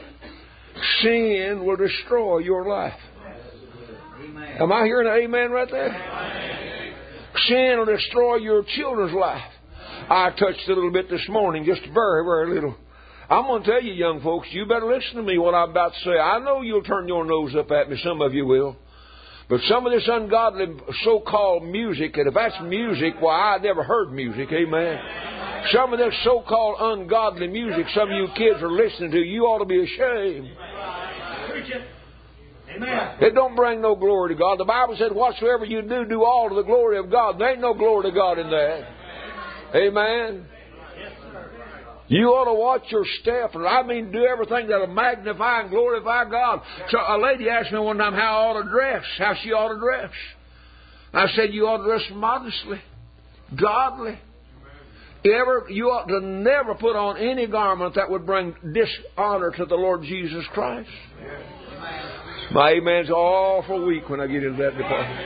sin 1.03 1.63
will 1.63 1.75
destroy 1.75 2.39
your 2.39 2.67
life. 2.67 2.99
Am 4.60 4.71
I 4.71 4.86
hearing 4.86 5.08
an 5.08 5.25
amen 5.25 5.51
right 5.51 5.69
there? 5.69 6.93
Sin 7.47 7.75
will 7.77 7.86
destroy 7.86 8.38
your 8.38 8.63
children's 8.63 9.13
life. 9.13 9.43
I 10.09 10.29
touched 10.31 10.67
a 10.67 10.73
little 10.73 10.91
bit 10.91 11.09
this 11.09 11.27
morning, 11.29 11.65
just 11.65 11.81
very, 11.93 12.23
very 12.23 12.53
little. 12.53 12.75
I'm 13.29 13.45
going 13.45 13.63
to 13.63 13.69
tell 13.69 13.81
you, 13.81 13.93
young 13.93 14.21
folks, 14.21 14.47
you 14.51 14.65
better 14.65 14.88
listen 14.88 15.15
to 15.17 15.23
me 15.23 15.38
what 15.38 15.53
I'm 15.53 15.69
about 15.69 15.93
to 15.93 15.99
say. 16.03 16.17
I 16.17 16.39
know 16.39 16.62
you'll 16.62 16.83
turn 16.83 17.07
your 17.07 17.25
nose 17.25 17.55
up 17.55 17.69
at 17.71 17.89
me. 17.89 17.99
Some 18.03 18.21
of 18.21 18.33
you 18.33 18.45
will. 18.45 18.75
But 19.49 19.62
some 19.67 19.85
of 19.85 19.91
this 19.91 20.07
ungodly 20.07 20.67
so-called 21.03 21.63
music, 21.63 22.17
and 22.17 22.27
if 22.27 22.33
that's 22.33 22.55
music, 22.63 23.15
well, 23.21 23.31
I 23.31 23.57
never 23.62 23.83
heard 23.83 24.12
music. 24.12 24.49
Amen. 24.51 24.99
Some 25.71 25.91
of 25.91 25.99
this 25.99 26.13
so-called 26.23 26.77
ungodly 26.79 27.47
music 27.47 27.88
some 27.93 28.09
of 28.09 28.15
you 28.15 28.27
kids 28.35 28.62
are 28.62 28.71
listening 28.71 29.12
to, 29.12 29.17
you 29.17 29.43
ought 29.43 29.59
to 29.59 29.65
be 29.65 29.83
ashamed. 29.83 30.49
Amen. 32.75 33.17
It 33.21 33.33
don't 33.33 33.55
bring 33.55 33.81
no 33.81 33.95
glory 33.95 34.33
to 34.35 34.39
God. 34.39 34.59
The 34.59 34.65
Bible 34.65 34.95
said, 34.97 35.12
whatsoever 35.12 35.65
you 35.65 35.81
do, 35.81 36.05
do 36.05 36.23
all 36.23 36.49
to 36.49 36.55
the 36.55 36.63
glory 36.63 36.99
of 36.99 37.12
God. 37.12 37.39
There 37.39 37.51
ain't 37.51 37.62
no 37.62 37.73
glory 37.73 38.09
to 38.09 38.15
God 38.15 38.38
in 38.38 38.49
that. 38.51 38.88
Amen. 39.75 40.45
You 42.08 42.29
ought 42.29 42.45
to 42.45 42.53
watch 42.53 42.84
your 42.89 43.05
step, 43.21 43.53
and 43.53 43.67
I 43.67 43.84
mean 43.84 44.12
do 44.12 44.25
everything 44.25 44.67
that'll 44.67 44.88
magnify 44.88 45.62
and 45.62 45.69
glorify 45.69 46.27
God. 46.27 46.62
So 46.89 46.97
a 46.97 47.21
lady 47.21 47.47
asked 47.49 47.71
me 47.71 47.77
one 47.77 47.99
time 47.99 48.13
how 48.13 48.19
I 48.19 48.47
ought 48.47 48.63
to 48.63 48.69
dress, 48.69 49.03
how 49.19 49.36
she 49.43 49.51
ought 49.51 49.71
to 49.73 49.79
dress. 49.79 50.10
I 51.13 51.27
said 51.36 51.53
you 51.53 51.67
ought 51.67 51.77
to 51.77 51.84
dress 51.84 52.01
modestly, 52.12 52.82
godly. 53.60 54.17
Ever, 55.23 55.65
you 55.69 55.88
ought 55.88 56.08
to 56.08 56.21
never 56.21 56.75
put 56.75 56.95
on 56.95 57.17
any 57.17 57.45
garment 57.45 57.95
that 57.95 58.10
would 58.10 58.25
bring 58.25 58.55
dishonor 58.73 59.51
to 59.51 59.65
the 59.65 59.75
Lord 59.75 60.01
Jesus 60.01 60.45
Christ. 60.53 60.89
My 62.51 62.71
amen's 62.71 63.10
awful 63.10 63.86
weak 63.86 64.10
when 64.10 64.19
I 64.19 64.27
get 64.27 64.43
into 64.43 64.63
that 64.63 64.77
department. 64.77 65.19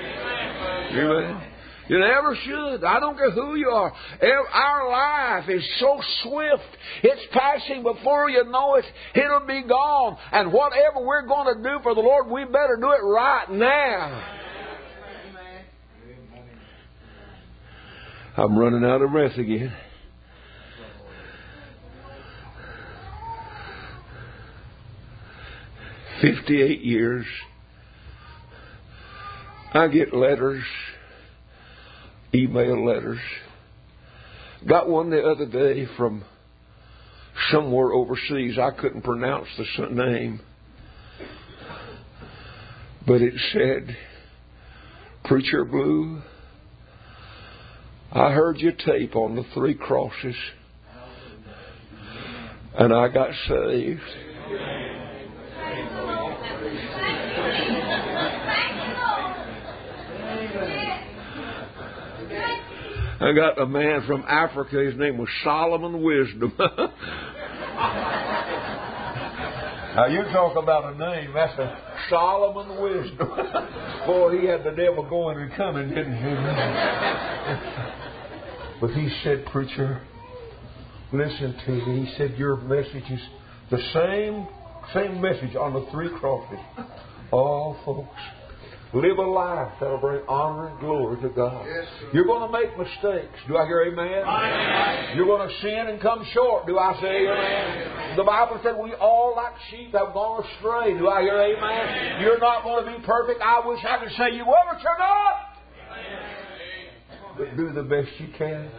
Amen. 0.96 1.53
You 1.90 2.00
never 2.00 2.36
should. 2.46 2.84
I 2.86 3.00
don't 3.00 3.18
care 3.18 3.32
who 3.32 3.56
you 3.56 3.68
are. 3.68 3.92
Our 4.54 4.90
life 4.90 5.50
is 5.50 5.68
so 5.80 6.00
swift. 6.24 6.78
It's 7.04 7.22
passing 7.34 7.84
before 7.84 8.30
you 8.30 8.46
know 8.46 8.76
it. 8.76 8.86
It'll 9.14 9.46
be 9.46 9.64
gone. 9.64 10.18
And 10.32 10.54
whatever 10.54 11.06
we're 11.06 11.28
going 11.28 11.56
to 11.56 11.62
do 11.62 11.80
for 11.84 11.94
the 11.94 12.00
Lord, 12.02 12.28
we 12.30 12.46
better 12.46 12.78
do 12.80 12.92
it 12.92 13.04
right 13.04 13.52
now. 13.52 14.40
I'm 18.36 18.58
running 18.58 18.84
out 18.84 19.02
of 19.02 19.12
breath 19.12 19.38
again. 19.38 19.74
Fifty-eight 26.22 26.82
years. 26.82 27.26
I 29.74 29.88
get 29.88 30.16
letters 30.16 30.64
email 32.34 32.86
letters. 32.86 33.20
Got 34.68 34.90
one 34.90 35.10
the 35.10 35.22
other 35.22 35.46
day 35.46 35.88
from 35.98 36.24
somewhere 37.52 37.92
overseas. 37.92 38.58
I 38.58 38.72
couldn't 38.72 39.04
pronounce 39.04 39.48
the 39.58 39.88
name. 39.90 40.40
But 43.06 43.22
it 43.22 43.34
said, 43.52 43.98
Preacher 45.26 45.66
Blue, 45.66 46.22
I 48.12 48.32
heard 48.32 48.60
your 48.60 48.74
tape 48.74 49.16
on 49.16 49.36
the 49.36 49.44
three 49.54 49.74
crosses, 49.74 50.36
and 52.78 52.94
I 52.94 53.10
got 53.10 53.30
saved. 53.48 54.02
I 63.24 63.32
got 63.32 63.58
a 63.58 63.66
man 63.66 64.04
from 64.06 64.26
Africa. 64.28 64.84
His 64.84 65.00
name 65.00 65.18
was 65.18 65.30
Solomon 65.46 66.02
Wisdom. 66.02 66.52
now 66.58 66.92
you 70.08 70.24
talk 70.34 70.58
about 70.62 70.94
a 70.94 70.98
name. 70.98 71.32
That's 71.34 71.58
a 71.58 71.78
Solomon 72.10 72.82
Wisdom. 72.82 73.30
Boy, 74.06 74.42
he 74.42 74.48
had 74.48 74.66
the 74.66 74.72
devil 74.72 75.08
going 75.10 75.40
and 75.40 75.54
coming, 75.54 75.88
didn't 75.88 76.18
he? 76.18 76.24
but 78.82 78.90
he 78.90 79.10
said, 79.24 79.46
preacher, 79.54 80.02
listen 81.14 81.56
to 81.66 81.72
me. 81.72 82.06
He 82.06 82.14
said 82.18 82.36
your 82.38 82.58
message 82.58 83.10
is 83.10 83.22
the 83.72 83.80
same 83.94 84.46
same 84.94 85.22
message 85.22 85.56
on 85.56 85.74
the 85.74 85.86
three 85.92 86.10
crosses. 86.20 86.60
Oh, 87.32 87.78
folks. 87.86 88.20
Live 88.94 89.18
a 89.18 89.22
life 89.24 89.72
that'll 89.80 89.98
bring 89.98 90.22
honor 90.28 90.68
and 90.68 90.80
glory 90.80 91.20
to 91.22 91.30
God. 91.30 91.66
Yes, 91.66 91.88
You're 92.14 92.26
going 92.26 92.46
to 92.46 92.54
make 92.54 92.78
mistakes. 92.78 93.34
Do 93.48 93.58
I 93.58 93.66
hear 93.66 93.82
amen? 93.90 94.24
amen? 94.24 95.18
You're 95.18 95.26
going 95.26 95.50
to 95.50 95.56
sin 95.62 95.88
and 95.88 96.00
come 96.00 96.24
short. 96.32 96.68
Do 96.68 96.78
I 96.78 96.94
say 97.02 97.26
amen? 97.26 97.36
amen? 97.36 98.18
The 98.18 98.24
Bible 98.24 98.60
said 98.62 98.76
we 98.78 98.94
all 98.94 99.34
like 99.36 99.54
sheep 99.72 99.94
have 99.94 100.14
gone 100.14 100.44
astray. 100.46 100.96
Do 100.96 101.08
I 101.08 101.22
hear 101.24 101.42
amen? 101.42 101.58
amen? 101.58 102.22
You're 102.22 102.38
not 102.38 102.64
going 102.64 102.86
to 102.86 103.00
be 103.00 103.04
perfect. 103.04 103.42
I 103.42 103.66
wish 103.68 103.80
I 103.84 103.98
could 103.98 104.16
say 104.16 104.36
you 104.36 104.46
will, 104.46 104.54
but 104.72 104.80
you're 104.84 105.00
not. 105.00 105.34
But 107.36 107.58
do 107.58 107.74
the 107.74 107.82
best 107.82 108.10
you 108.20 108.28
can. 108.38 108.70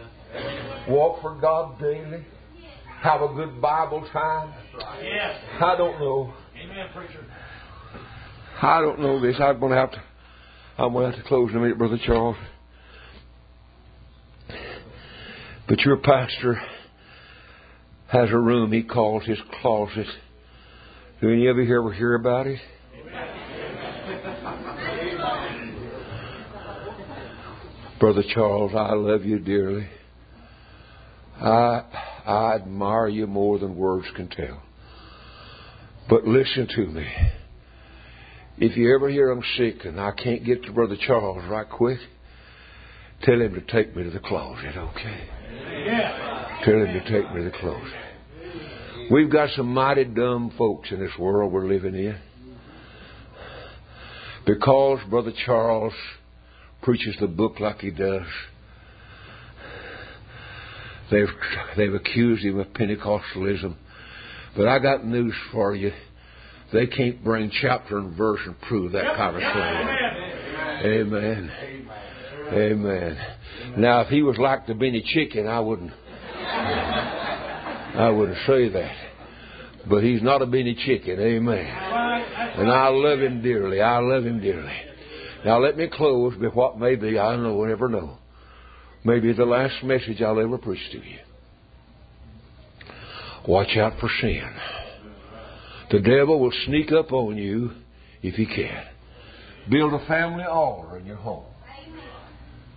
Walk 0.87 1.21
for 1.21 1.35
God 1.41 1.77
daily. 1.77 2.25
Have 3.01 3.21
a 3.21 3.27
good 3.33 3.59
Bible 3.61 4.07
time. 4.13 4.53
Yes. 5.03 5.35
I 5.59 5.75
don't 5.75 5.99
know. 5.99 6.33
Amen, 6.55 6.87
preacher. 6.95 7.25
I 8.61 8.81
don't 8.81 8.99
know 8.99 9.19
this. 9.19 9.35
I'm 9.39 9.59
going 9.59 9.71
to 9.71 9.77
have 9.77 9.91
to. 9.91 10.01
I'm 10.77 10.93
going 10.93 11.09
to 11.09 11.15
have 11.15 11.23
to 11.23 11.27
close 11.27 11.49
in 11.51 11.57
a 11.57 11.59
minute, 11.59 11.77
Brother 11.77 11.99
Charles. 12.05 12.37
But 15.67 15.79
your 15.79 15.97
pastor 15.97 16.61
has 18.07 18.29
a 18.29 18.37
room 18.37 18.71
he 18.71 18.83
calls 18.83 19.23
his 19.25 19.39
closet. 19.61 20.07
Do 21.21 21.29
any 21.29 21.47
of 21.47 21.57
you 21.57 21.63
ever 21.63 21.93
hear 21.93 22.15
about 22.15 22.47
it? 22.47 22.59
Brother 27.99 28.23
Charles, 28.33 28.73
I 28.75 28.93
love 28.93 29.23
you 29.23 29.39
dearly. 29.39 29.87
I 31.37 31.83
I 32.25 32.55
admire 32.55 33.07
you 33.07 33.27
more 33.27 33.57
than 33.57 33.75
words 33.75 34.07
can 34.15 34.27
tell. 34.27 34.61
But 36.09 36.25
listen 36.25 36.67
to 36.75 36.87
me. 36.87 37.07
If 38.57 38.77
you 38.77 38.95
ever 38.95 39.09
hear 39.09 39.31
I'm 39.31 39.43
sick 39.57 39.83
and 39.83 39.99
I 39.99 40.11
can't 40.11 40.45
get 40.45 40.63
to 40.63 40.71
Brother 40.71 40.95
Charles 41.05 41.43
right 41.49 41.69
quick, 41.69 41.99
tell 43.23 43.41
him 43.41 43.53
to 43.53 43.61
take 43.61 43.93
me 43.95 44.03
to 44.03 44.09
the 44.09 44.19
closet, 44.19 44.77
okay? 44.77 45.27
Yeah. 45.85 46.61
Tell 46.63 46.75
him 46.75 46.93
to 46.93 47.01
take 47.01 47.33
me 47.33 47.43
to 47.43 47.51
the 47.51 47.57
closet. 47.57 49.11
We've 49.11 49.29
got 49.29 49.49
some 49.57 49.73
mighty 49.73 50.05
dumb 50.05 50.53
folks 50.57 50.89
in 50.89 51.01
this 51.01 51.11
world 51.19 51.51
we're 51.51 51.67
living 51.67 51.95
in. 51.95 52.17
Because 54.45 54.99
Brother 55.09 55.33
Charles 55.45 55.93
preaches 56.81 57.15
the 57.19 57.27
book 57.27 57.59
like 57.59 57.79
he 57.79 57.91
does, 57.91 58.25
they've, 61.11 61.27
they've 61.75 61.93
accused 61.93 62.45
him 62.45 62.59
of 62.59 62.67
Pentecostalism. 62.67 63.75
But 64.55 64.69
I 64.69 64.79
got 64.79 65.05
news 65.05 65.33
for 65.51 65.75
you. 65.75 65.91
They 66.75 66.87
can't 66.87 67.23
bring 67.23 67.49
chapter 67.61 67.97
and 67.97 68.17
verse 68.17 68.41
and 68.45 68.59
prove 68.59 68.91
that 68.91 69.15
kind 69.15 69.35
of 69.37 69.41
thing. 69.41 69.87
Amen. 70.91 71.51
Amen. 72.51 73.17
Now, 73.77 74.01
if 74.01 74.09
he 74.09 74.21
was 74.21 74.37
like 74.37 74.67
the 74.67 74.73
Benny 74.73 75.01
Chicken, 75.05 75.47
I 75.47 75.61
wouldn't. 75.61 75.93
I 76.35 78.09
wouldn't 78.09 78.37
say 78.45 78.67
that. 78.67 78.95
But 79.89 80.03
he's 80.03 80.21
not 80.21 80.41
a 80.41 80.45
Benny 80.45 80.75
Chicken. 80.85 81.17
Amen. 81.17 81.65
And 81.65 82.69
I 82.69 82.89
love 82.89 83.21
him 83.21 83.41
dearly. 83.41 83.79
I 83.79 83.99
love 83.99 84.25
him 84.25 84.41
dearly. 84.41 84.75
Now, 85.45 85.59
let 85.59 85.77
me 85.77 85.87
close 85.87 86.35
with 86.37 86.53
what 86.53 86.77
may 86.77 86.95
be, 86.95 87.17
I 87.17 87.31
don't 87.31 87.43
know, 87.43 87.63
never 87.63 87.87
know. 87.87 88.17
Maybe 89.05 89.31
the 89.31 89.45
last 89.45 89.81
message 89.81 90.21
I'll 90.21 90.41
ever 90.41 90.57
preach 90.57 90.91
to 90.91 90.97
you. 90.97 91.19
Watch 93.47 93.77
out 93.77 93.93
for 94.01 94.09
sin. 94.19 94.43
The 95.91 95.99
devil 95.99 96.39
will 96.39 96.53
sneak 96.65 96.91
up 96.91 97.11
on 97.11 97.37
you 97.37 97.71
if 98.21 98.35
he 98.35 98.45
can. 98.45 98.85
Build 99.69 99.93
a 99.93 100.05
family 100.07 100.43
altar 100.43 100.97
in 100.97 101.05
your 101.05 101.17
home. 101.17 101.45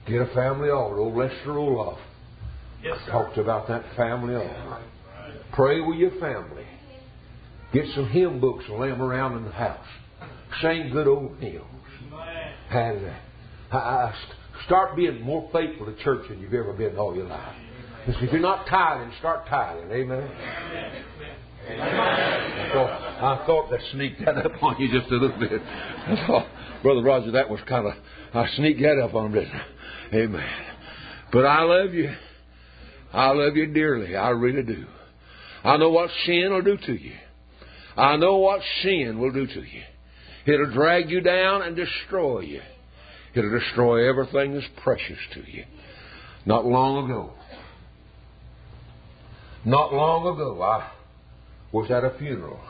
Get 0.07 0.23
a 0.23 0.35
family 0.35 0.71
altar. 0.71 0.99
Old 0.99 1.17
Lester 1.17 1.49
Roloff 1.49 1.99
yes, 2.83 2.99
talked 3.11 3.39
about 3.39 3.69
that 3.69 3.85
family 3.97 4.35
altar. 4.35 4.83
Pray 5.53 5.81
with 5.81 5.99
your 5.99 6.13
family. 6.13 6.65
Get 7.73 7.85
some 7.95 8.09
hymn 8.09 8.41
books 8.41 8.65
and 8.69 8.79
lay 8.79 8.89
them 8.89 9.03
around 9.03 9.37
in 9.37 9.45
the 9.45 9.51
house. 9.51 9.85
Sing 10.63 10.91
good 10.91 11.07
old 11.07 11.39
hymns. 11.39 11.65
And 12.71 13.13
uh, 13.71 14.13
start 14.67 14.97
being 14.97 15.21
more 15.23 15.49
faithful 15.53 15.87
to 15.87 15.95
church 16.03 16.29
than 16.29 16.41
you've 16.41 16.55
ever 16.55 16.73
been 16.73 16.97
all 16.97 17.15
your 17.15 17.27
life. 17.27 17.55
If 18.07 18.33
you're 18.33 18.41
not 18.41 18.67
tithing, 18.67 19.13
start 19.19 19.47
tithing. 19.49 19.91
Amen. 19.91 20.31
So 21.69 21.75
I 22.85 23.43
thought 23.47 23.71
that 23.71 23.81
sneaked 23.93 24.25
that 24.25 24.39
up 24.39 24.63
on 24.63 24.81
you 24.81 24.89
just 24.91 25.11
a 25.11 25.17
little 25.17 25.39
bit. 25.39 25.61
I 25.61 26.25
thought, 26.27 26.47
Brother 26.83 27.03
Roger, 27.03 27.31
that 27.33 27.51
was 27.51 27.61
kind 27.69 27.87
of, 27.87 27.93
I 28.33 28.49
sneaked 28.57 28.81
that 28.81 28.99
up 28.99 29.15
on 29.15 29.27
him, 29.27 29.33
didn't? 29.33 29.63
Amen. 30.15 30.51
But 31.31 31.45
I 31.45 31.63
love 31.63 31.93
you. 31.93 32.11
I 33.13 33.31
love 33.33 33.57
you 33.57 33.67
dearly. 33.67 34.17
I 34.17 34.31
really 34.31 34.63
do. 34.63 34.87
I 35.63 35.77
know 35.77 35.91
what 35.91 36.11
sin 36.25 36.49
will 36.51 36.63
do 36.63 36.77
to 36.77 36.93
you. 36.93 37.17
I 37.97 38.17
know 38.17 38.37
what 38.37 38.61
sin 38.83 39.19
will 39.19 39.33
do 39.33 39.47
to 39.47 39.61
you. 39.61 39.83
It'll 40.47 40.73
drag 40.73 41.11
you 41.11 41.21
down 41.21 41.63
and 41.63 41.77
destroy 41.77 42.41
you. 42.41 42.63
It'll 43.35 43.59
destroy 43.59 44.09
everything 44.09 44.55
that's 44.55 44.67
precious 44.83 45.19
to 45.35 45.41
you. 45.51 45.65
Not 46.47 46.65
long 46.65 47.05
ago, 47.05 47.33
not 49.65 49.93
long 49.93 50.35
ago, 50.35 50.63
I 50.63 50.91
was 51.73 51.91
at 51.91 52.05
a 52.05 52.17
funeral 52.19 52.61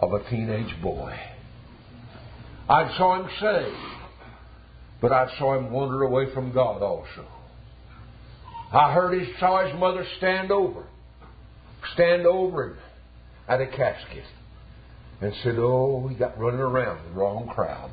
of 0.00 0.12
a 0.12 0.28
teenage 0.30 0.80
boy. 0.82 1.18
I 2.68 2.96
saw 2.96 3.20
him 3.20 3.28
saved, 3.40 4.20
but 5.00 5.12
I 5.12 5.28
saw 5.38 5.58
him 5.58 5.70
wander 5.70 6.02
away 6.02 6.32
from 6.32 6.52
God 6.52 6.82
also. 6.82 7.26
I 8.72 8.92
heard 8.92 9.18
his 9.18 9.28
saw 9.38 9.66
his 9.66 9.78
mother 9.78 10.04
stand 10.18 10.50
over 10.50 10.86
stand 11.92 12.26
over 12.26 12.70
him 12.70 12.76
at 13.48 13.60
a 13.60 13.66
casket 13.66 14.24
and 15.20 15.32
said, 15.42 15.56
Oh, 15.58 16.08
he 16.08 16.16
got 16.16 16.38
running 16.38 16.60
around 16.60 17.04
the 17.06 17.18
wrong 17.18 17.48
crowd. 17.48 17.90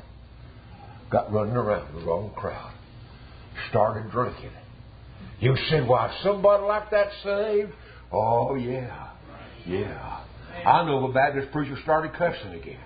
Got 1.10 1.32
running 1.32 1.56
around 1.56 1.94
the 1.94 2.06
wrong 2.06 2.32
crowd. 2.34 2.72
Started 3.70 4.10
drinking. 4.10 4.50
You 5.40 5.56
said, 5.68 5.86
Why, 5.86 6.14
somebody 6.22 6.64
like 6.64 6.90
that 6.90 7.08
saved? 7.22 7.72
Oh, 8.10 8.54
yeah. 8.54 9.10
Yeah. 9.66 10.24
I 10.66 10.84
know 10.84 11.08
a 11.08 11.12
Baptist 11.12 11.52
preacher 11.52 11.76
started 11.82 12.12
cussing 12.14 12.52
again. 12.54 12.80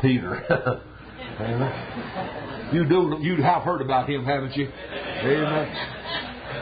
Peter. 0.00 0.82
you 2.72 2.84
do 2.88 3.18
you 3.20 3.42
have 3.42 3.62
heard 3.62 3.80
about 3.80 4.08
him, 4.10 4.24
haven't 4.24 4.56
you? 4.56 4.68
Amen. 4.68 6.00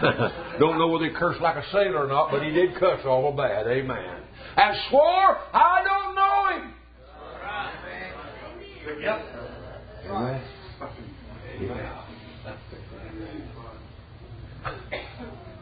Don't 0.60 0.78
know 0.78 0.88
whether 0.88 1.06
he 1.06 1.14
cursed 1.14 1.40
like 1.40 1.56
a 1.56 1.64
sailor 1.72 2.04
or 2.04 2.08
not, 2.08 2.30
but 2.30 2.42
he 2.42 2.50
did 2.50 2.74
cuss 2.78 3.00
all 3.06 3.32
bad. 3.32 3.66
Amen. 3.66 4.22
And 4.56 4.76
swore, 4.88 5.38
I 5.52 5.84
don't 5.84 6.14
know 6.14 6.48
him. 6.56 6.74
Yep. 9.00 9.20
Amen. 10.10 10.42
Yeah. 11.60 12.04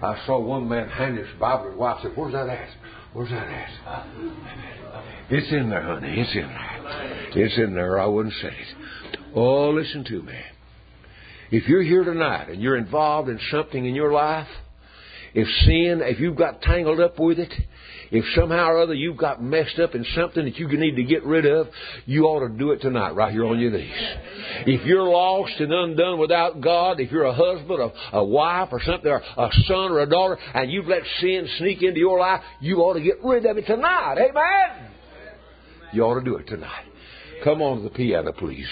I 0.03 0.17
saw 0.27 0.39
one 0.39 0.69
man 0.69 0.89
hand 0.89 1.19
his 1.19 1.29
Bible 1.41 1.71
his 1.71 1.79
wife. 1.79 1.99
Said, 2.03 2.13
"Where's 2.15 2.33
that 2.33 2.49
at? 2.49 2.69
Where's 3.13 3.31
that 3.31 3.49
at?" 3.49 4.05
It's 5.31 5.51
in 5.53 5.71
there, 5.71 5.83
honey. 5.83 6.21
It's 6.21 6.35
in 6.35 6.49
there. 6.49 7.45
It's 7.45 7.59
in 7.59 7.75
there. 7.75 7.99
I 7.99 8.07
wouldn't 8.07 8.35
say 8.35 8.49
it. 8.49 9.19
Oh, 9.35 9.71
listen 9.71 10.05
to 10.05 10.23
me. 10.23 10.39
If 11.51 11.69
you're 11.69 11.83
here 11.83 12.05
tonight 12.05 12.49
and 12.49 12.63
you're 12.63 12.77
involved 12.77 13.29
in 13.29 13.41
something 13.51 13.85
in 13.85 13.95
your 13.95 14.13
life, 14.13 14.49
if 15.35 15.47
sin, 15.65 16.01
if 16.03 16.21
you've 16.21 16.37
got 16.37 16.63
tangled 16.63 17.01
up 17.01 17.19
with 17.19 17.39
it, 17.39 17.53
if 18.11 18.25
somehow 18.35 18.69
or 18.69 18.81
other 18.81 18.95
you've 18.95 19.19
got 19.19 19.43
messed 19.43 19.79
up 19.79 19.95
in 19.95 20.05
something 20.15 20.45
that 20.45 20.57
you 20.57 20.69
need 20.69 20.97
to 20.97 21.03
get 21.05 21.25
rid 21.25 21.45
of, 21.45 21.69
you 22.07 22.25
ought 22.25 22.49
to 22.49 22.49
do 22.49 22.71
it 22.71 22.81
tonight, 22.81 23.11
right 23.11 23.33
here 23.33 23.45
on 23.45 23.59
your 23.59 23.71
knees. 23.71 23.93
If 24.67 24.87
you're 24.87 25.03
lost 25.03 25.53
and 25.59 25.73
undone 25.73 26.19
without 26.19 26.61
God, 26.61 27.01
if 27.01 27.11
you're 27.13 27.25
a 27.25 27.35
husband, 27.35 27.81
a, 27.81 28.17
a 28.17 28.25
wife, 28.25 28.69
or 28.73 28.81
something, 28.83 29.11
or 29.11 29.19
a 29.19 29.49
son 29.67 29.93
or 29.93 30.01
a 30.01 30.09
daughter, 30.09 30.39
and 30.55 30.71
you've 30.71 30.87
let 30.87 31.03
sin 31.21 31.47
sneak 31.59 31.83
into 31.83 32.01
your 32.01 32.19
life, 32.19 32.41
you 32.61 32.79
ought 32.79 32.95
to 32.95 33.03
get 33.03 33.17
rid 33.23 33.45
of 33.45 33.59
it 33.59 33.67
tonight. 33.67 34.17
Amen? 34.19 34.91
You 35.93 36.03
ought 36.05 36.19
to 36.19 36.25
do 36.25 36.37
it 36.37 36.47
tonight. 36.47 36.85
Come 37.45 37.63
on 37.63 37.79
to 37.79 37.83
the 37.85 37.91
piano, 37.91 38.33
please. 38.33 38.69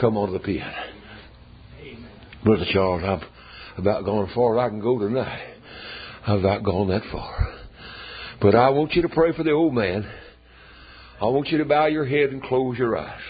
Come 0.00 0.16
on 0.16 0.28
to 0.28 0.32
the 0.32 0.44
piano. 0.44 0.84
Brother 2.44 2.66
Charles, 2.72 3.02
I'm 3.04 3.82
about 3.82 4.04
gone 4.04 4.28
as 4.28 4.34
far 4.34 4.58
as 4.58 4.66
I 4.66 4.68
can 4.68 4.80
go 4.80 4.98
tonight. 4.98 5.57
I've 6.28 6.42
not 6.42 6.62
gone 6.62 6.88
that 6.88 7.02
far. 7.10 7.54
But 8.42 8.54
I 8.54 8.68
want 8.68 8.92
you 8.92 9.00
to 9.00 9.08
pray 9.08 9.32
for 9.32 9.42
the 9.42 9.52
old 9.52 9.72
man. 9.72 10.06
I 11.22 11.24
want 11.24 11.48
you 11.48 11.56
to 11.58 11.64
bow 11.64 11.86
your 11.86 12.04
head 12.04 12.30
and 12.30 12.42
close 12.42 12.76
your 12.76 12.98
eyes. 12.98 13.22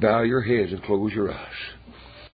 Bow 0.00 0.22
your 0.22 0.42
heads 0.42 0.72
and 0.72 0.82
close 0.82 1.12
your 1.12 1.32
eyes. 1.32 1.54